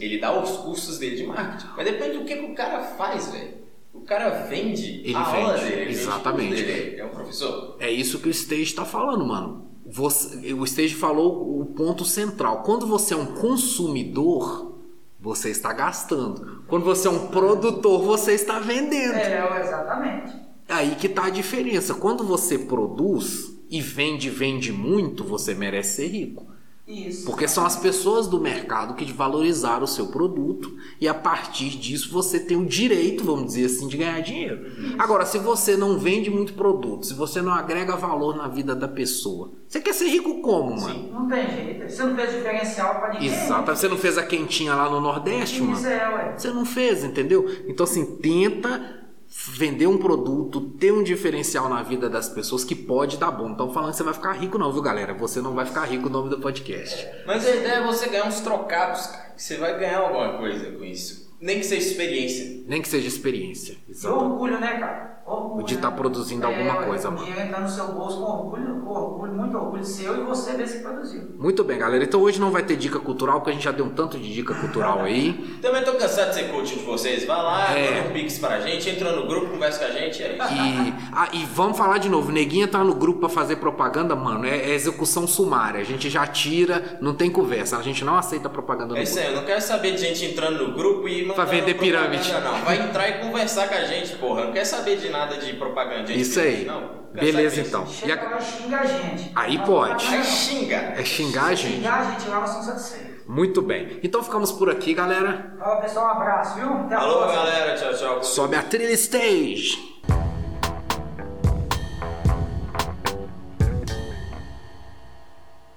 ele 0.00 0.18
dá 0.18 0.40
os 0.42 0.50
cursos 0.58 0.98
dele 0.98 1.16
de 1.16 1.26
marketing. 1.26 1.66
Mas 1.76 1.86
depende 2.06 2.18
do 2.18 2.24
que, 2.24 2.36
que 2.36 2.52
o 2.52 2.54
cara 2.54 2.82
faz, 2.82 3.30
velho. 3.30 3.54
O 3.92 4.00
cara 4.02 4.28
vende 4.44 5.00
Ele 5.04 5.14
a 5.14 5.20
aula 5.20 5.54
vende, 5.56 5.70
dele. 5.70 5.90
exatamente. 5.90 6.62
dele. 6.62 7.00
É 7.00 7.04
um 7.04 7.08
professor. 7.08 7.76
É 7.80 7.90
isso 7.90 8.18
que 8.20 8.28
o 8.28 8.30
Stage 8.30 8.62
está 8.62 8.84
falando, 8.84 9.24
mano. 9.26 9.66
Você- 9.86 10.52
o 10.52 10.64
Stage 10.64 10.94
falou 10.94 11.60
o 11.60 11.64
ponto 11.66 12.04
central. 12.04 12.62
Quando 12.62 12.86
você 12.86 13.14
é 13.14 13.16
um 13.16 13.26
consumidor, 13.26 14.76
você 15.18 15.50
está 15.50 15.72
gastando. 15.72 16.62
Quando 16.66 16.84
você 16.84 17.08
é 17.08 17.10
um 17.10 17.28
produtor, 17.28 18.02
você 18.02 18.32
está 18.32 18.58
vendendo. 18.58 19.14
É, 19.14 19.60
exatamente. 19.60 20.32
Aí 20.68 20.94
que 20.96 21.08
tá 21.08 21.26
a 21.26 21.30
diferença. 21.30 21.94
Quando 21.94 22.24
você 22.24 22.58
produz 22.58 23.56
e 23.70 23.80
vende, 23.80 24.28
vende 24.28 24.72
muito, 24.72 25.24
você 25.24 25.54
merece 25.54 25.96
ser 25.96 26.08
rico. 26.08 26.46
Isso. 26.86 27.26
Porque 27.26 27.48
são 27.48 27.66
as 27.66 27.74
pessoas 27.74 28.28
do 28.28 28.40
mercado 28.40 28.94
que 28.94 29.12
valorizaram 29.12 29.82
o 29.82 29.88
seu 29.88 30.06
produto 30.06 30.76
e 31.00 31.08
a 31.08 31.14
partir 31.14 31.70
disso 31.70 32.12
você 32.12 32.38
tem 32.38 32.56
o 32.56 32.64
direito, 32.64 33.24
vamos 33.24 33.46
dizer 33.46 33.66
assim, 33.66 33.88
de 33.88 33.96
ganhar 33.96 34.20
dinheiro. 34.20 34.70
Agora, 34.96 35.26
se 35.26 35.38
você 35.38 35.76
não 35.76 35.98
vende 35.98 36.30
muito 36.30 36.54
produto, 36.54 37.04
se 37.04 37.14
você 37.14 37.42
não 37.42 37.52
agrega 37.52 37.96
valor 37.96 38.36
na 38.36 38.46
vida 38.46 38.74
da 38.74 38.86
pessoa, 38.86 39.52
você 39.66 39.80
quer 39.80 39.94
ser 39.94 40.06
rico 40.06 40.40
como, 40.40 40.80
mano? 40.80 41.12
Não 41.12 41.28
tem 41.28 41.50
jeito. 41.50 41.90
Você 41.90 42.04
não 42.04 42.14
fez 42.14 42.32
diferencial 42.32 42.94
para 43.00 43.14
ninguém. 43.14 43.28
Exato. 43.28 43.74
Você 43.74 43.88
não 43.88 43.98
fez 43.98 44.16
a 44.16 44.22
quentinha 44.22 44.74
lá 44.74 44.88
no 44.88 45.00
Nordeste, 45.00 45.60
mano? 45.60 45.72
Isso 45.72 45.88
é, 45.88 46.08
ué. 46.08 46.34
Você 46.36 46.50
não 46.50 46.64
fez, 46.64 47.02
entendeu? 47.02 47.46
Então, 47.66 47.82
assim, 47.82 48.16
tenta 48.16 49.05
vender 49.48 49.86
um 49.86 49.98
produto, 49.98 50.60
ter 50.60 50.92
um 50.92 51.02
diferencial 51.02 51.68
na 51.68 51.82
vida 51.82 52.08
das 52.08 52.28
pessoas 52.28 52.64
que 52.64 52.74
pode 52.74 53.16
dar 53.18 53.30
bom. 53.30 53.50
Então, 53.50 53.72
falando 53.72 53.90
que 53.90 53.96
você 53.96 54.02
vai 54.02 54.14
ficar 54.14 54.32
rico, 54.32 54.58
não, 54.58 54.72
viu, 54.72 54.82
galera? 54.82 55.14
Você 55.14 55.40
não 55.40 55.54
vai 55.54 55.66
ficar 55.66 55.84
rico 55.84 56.08
no 56.08 56.18
nome 56.18 56.30
do 56.30 56.40
podcast. 56.40 57.06
Mas 57.26 57.46
a 57.46 57.54
ideia 57.54 57.74
é 57.74 57.86
você 57.86 58.08
ganhar 58.08 58.26
uns 58.26 58.40
trocados, 58.40 59.06
cara. 59.06 59.34
Você 59.36 59.56
vai 59.56 59.78
ganhar 59.78 59.98
alguma 59.98 60.38
coisa 60.38 60.72
com 60.72 60.84
isso. 60.84 61.26
Nem 61.40 61.58
que 61.58 61.66
seja 61.66 61.86
experiência. 61.86 62.64
Nem 62.66 62.80
que 62.80 62.88
seja 62.88 63.06
experiência. 63.06 63.76
Exatamente. 63.88 64.24
orgulho, 64.24 64.58
né, 64.58 64.78
cara? 64.78 65.15
Orgulho, 65.26 65.66
de 65.66 65.74
estar 65.74 65.90
né? 65.90 65.96
produzindo 65.96 66.46
É, 66.46 66.48
alguma 66.48 66.78
ué, 66.80 66.86
coisa, 66.86 67.08
O 67.08 67.12
mano. 67.12 67.24
dinheiro 67.24 67.46
entrar 67.48 67.60
no 67.60 67.68
seu 67.68 67.88
bolso 67.88 68.18
com 68.18 68.22
orgulho, 68.24 68.80
com 68.82 68.90
orgulho, 68.90 69.32
muito 69.34 69.56
orgulho 69.58 69.84
seu 69.84 70.16
e 70.22 70.24
você 70.24 70.52
mesmo 70.52 70.76
que 70.78 70.82
produziu. 70.84 71.22
Muito 71.36 71.64
bem, 71.64 71.78
galera. 71.78 72.04
Então 72.04 72.20
hoje 72.20 72.40
não 72.40 72.50
vai 72.52 72.62
ter 72.62 72.76
dica 72.76 73.00
cultural, 73.00 73.38
porque 73.40 73.50
a 73.50 73.52
gente 73.54 73.64
já 73.64 73.72
deu 73.72 73.84
um 73.86 73.90
tanto 73.90 74.18
de 74.18 74.32
dica 74.32 74.54
cultural 74.54 75.00
aí. 75.00 75.32
Também 75.60 75.82
tô 75.82 75.94
cansado 75.94 76.28
de 76.28 76.34
ser 76.36 76.52
coach 76.52 76.76
de 76.76 76.84
vocês. 76.84 77.24
Vai 77.26 77.36
lá, 77.42 77.76
É. 77.76 77.96
manda 77.96 78.08
um 78.08 78.12
pix 78.12 78.38
pra 78.38 78.60
gente, 78.60 78.88
entra 78.88 79.12
no 79.12 79.26
grupo, 79.26 79.48
conversa 79.50 79.80
com 79.80 79.86
a 79.86 79.90
gente, 79.90 80.22
é 80.22 80.36
isso. 80.36 80.54
E, 80.54 80.94
ah, 81.12 81.28
e 81.32 81.44
vamos 81.46 81.76
falar 81.76 81.98
de 81.98 82.08
novo, 82.08 82.30
neguinha 82.30 82.68
tá 82.68 82.84
no 82.84 82.94
grupo 82.94 83.18
pra 83.20 83.28
fazer 83.28 83.56
propaganda, 83.56 84.14
mano, 84.14 84.46
é, 84.46 84.56
é 84.56 84.70
execução 84.74 85.26
sumária. 85.26 85.80
A 85.80 85.84
gente 85.84 86.08
já 86.08 86.24
tira, 86.26 86.98
não 87.00 87.14
tem 87.14 87.28
conversa, 87.30 87.76
a 87.76 87.82
gente 87.82 88.04
não 88.04 88.16
aceita 88.16 88.48
propaganda 88.48 88.94
no 88.94 89.00
É 89.00 89.02
isso 89.02 89.18
aí, 89.18 89.26
eu 89.26 89.34
não 89.36 89.44
quero 89.44 89.60
saber 89.60 89.92
de 89.92 89.98
gente 89.98 90.24
entrando 90.24 90.64
no 90.68 90.72
grupo 90.74 91.08
e 91.08 91.26
mandando 91.26 91.50
vender 91.50 91.74
propaganda, 91.74 92.08
pirâmide. 92.10 92.32
Não, 92.32 92.64
vai 92.64 92.78
entrar 92.80 93.08
e 93.08 93.12
conversar 93.26 93.68
com 93.68 93.74
a 93.74 93.84
gente, 93.84 94.14
porra. 94.18 94.42
Eu 94.42 94.46
não 94.46 94.52
quero 94.52 94.66
saber 94.66 94.96
de 94.98 95.08
nada 95.08 95.15
de 95.24 95.52
propaganda. 95.54 96.04
de 96.04 96.20
Isso 96.20 96.38
pirâmide, 96.40 96.60
aí. 96.60 96.64
Não. 96.66 96.96
Beleza, 97.16 97.60
então. 97.62 97.84
disso. 97.84 98.06
E 98.06 98.12
a- 98.12 98.16
Chega 98.18 98.28
lá 98.30 98.38
e 98.38 98.42
xinga 98.44 98.78
a 98.80 98.84
gente. 98.84 99.32
Aí 99.34 99.56
Não 99.58 99.64
pode. 99.64 100.06
Aí 100.06 100.22
xinga. 100.22 100.76
É 100.76 101.04
xingar 101.04 101.44
a 101.46 101.54
gente. 101.54 101.76
Xingar 101.76 102.00
a 102.00 102.04
gente 102.10 102.28
lá, 102.28 102.40
nós 102.40 102.50
somos 102.50 102.66
satisfeitos. 102.66 103.16
Muito 103.26 103.62
bem. 103.62 103.98
Então 104.02 104.22
ficamos 104.22 104.52
por 104.52 104.70
aqui, 104.70 104.92
galera. 104.94 105.56
Fala 105.58 105.76
pessoal, 105.80 106.06
um 106.06 106.10
abraço, 106.10 106.54
viu? 106.60 106.68
Até 106.72 106.94
a 106.94 106.98
Alô, 107.00 107.18
próxima. 107.18 107.42
galera. 107.44 107.74
Tchau, 107.76 107.94
tchau. 107.94 108.22
Sobe 108.22 108.54
a 108.56 108.62
trilha 108.62 108.92
stage. 108.92 109.95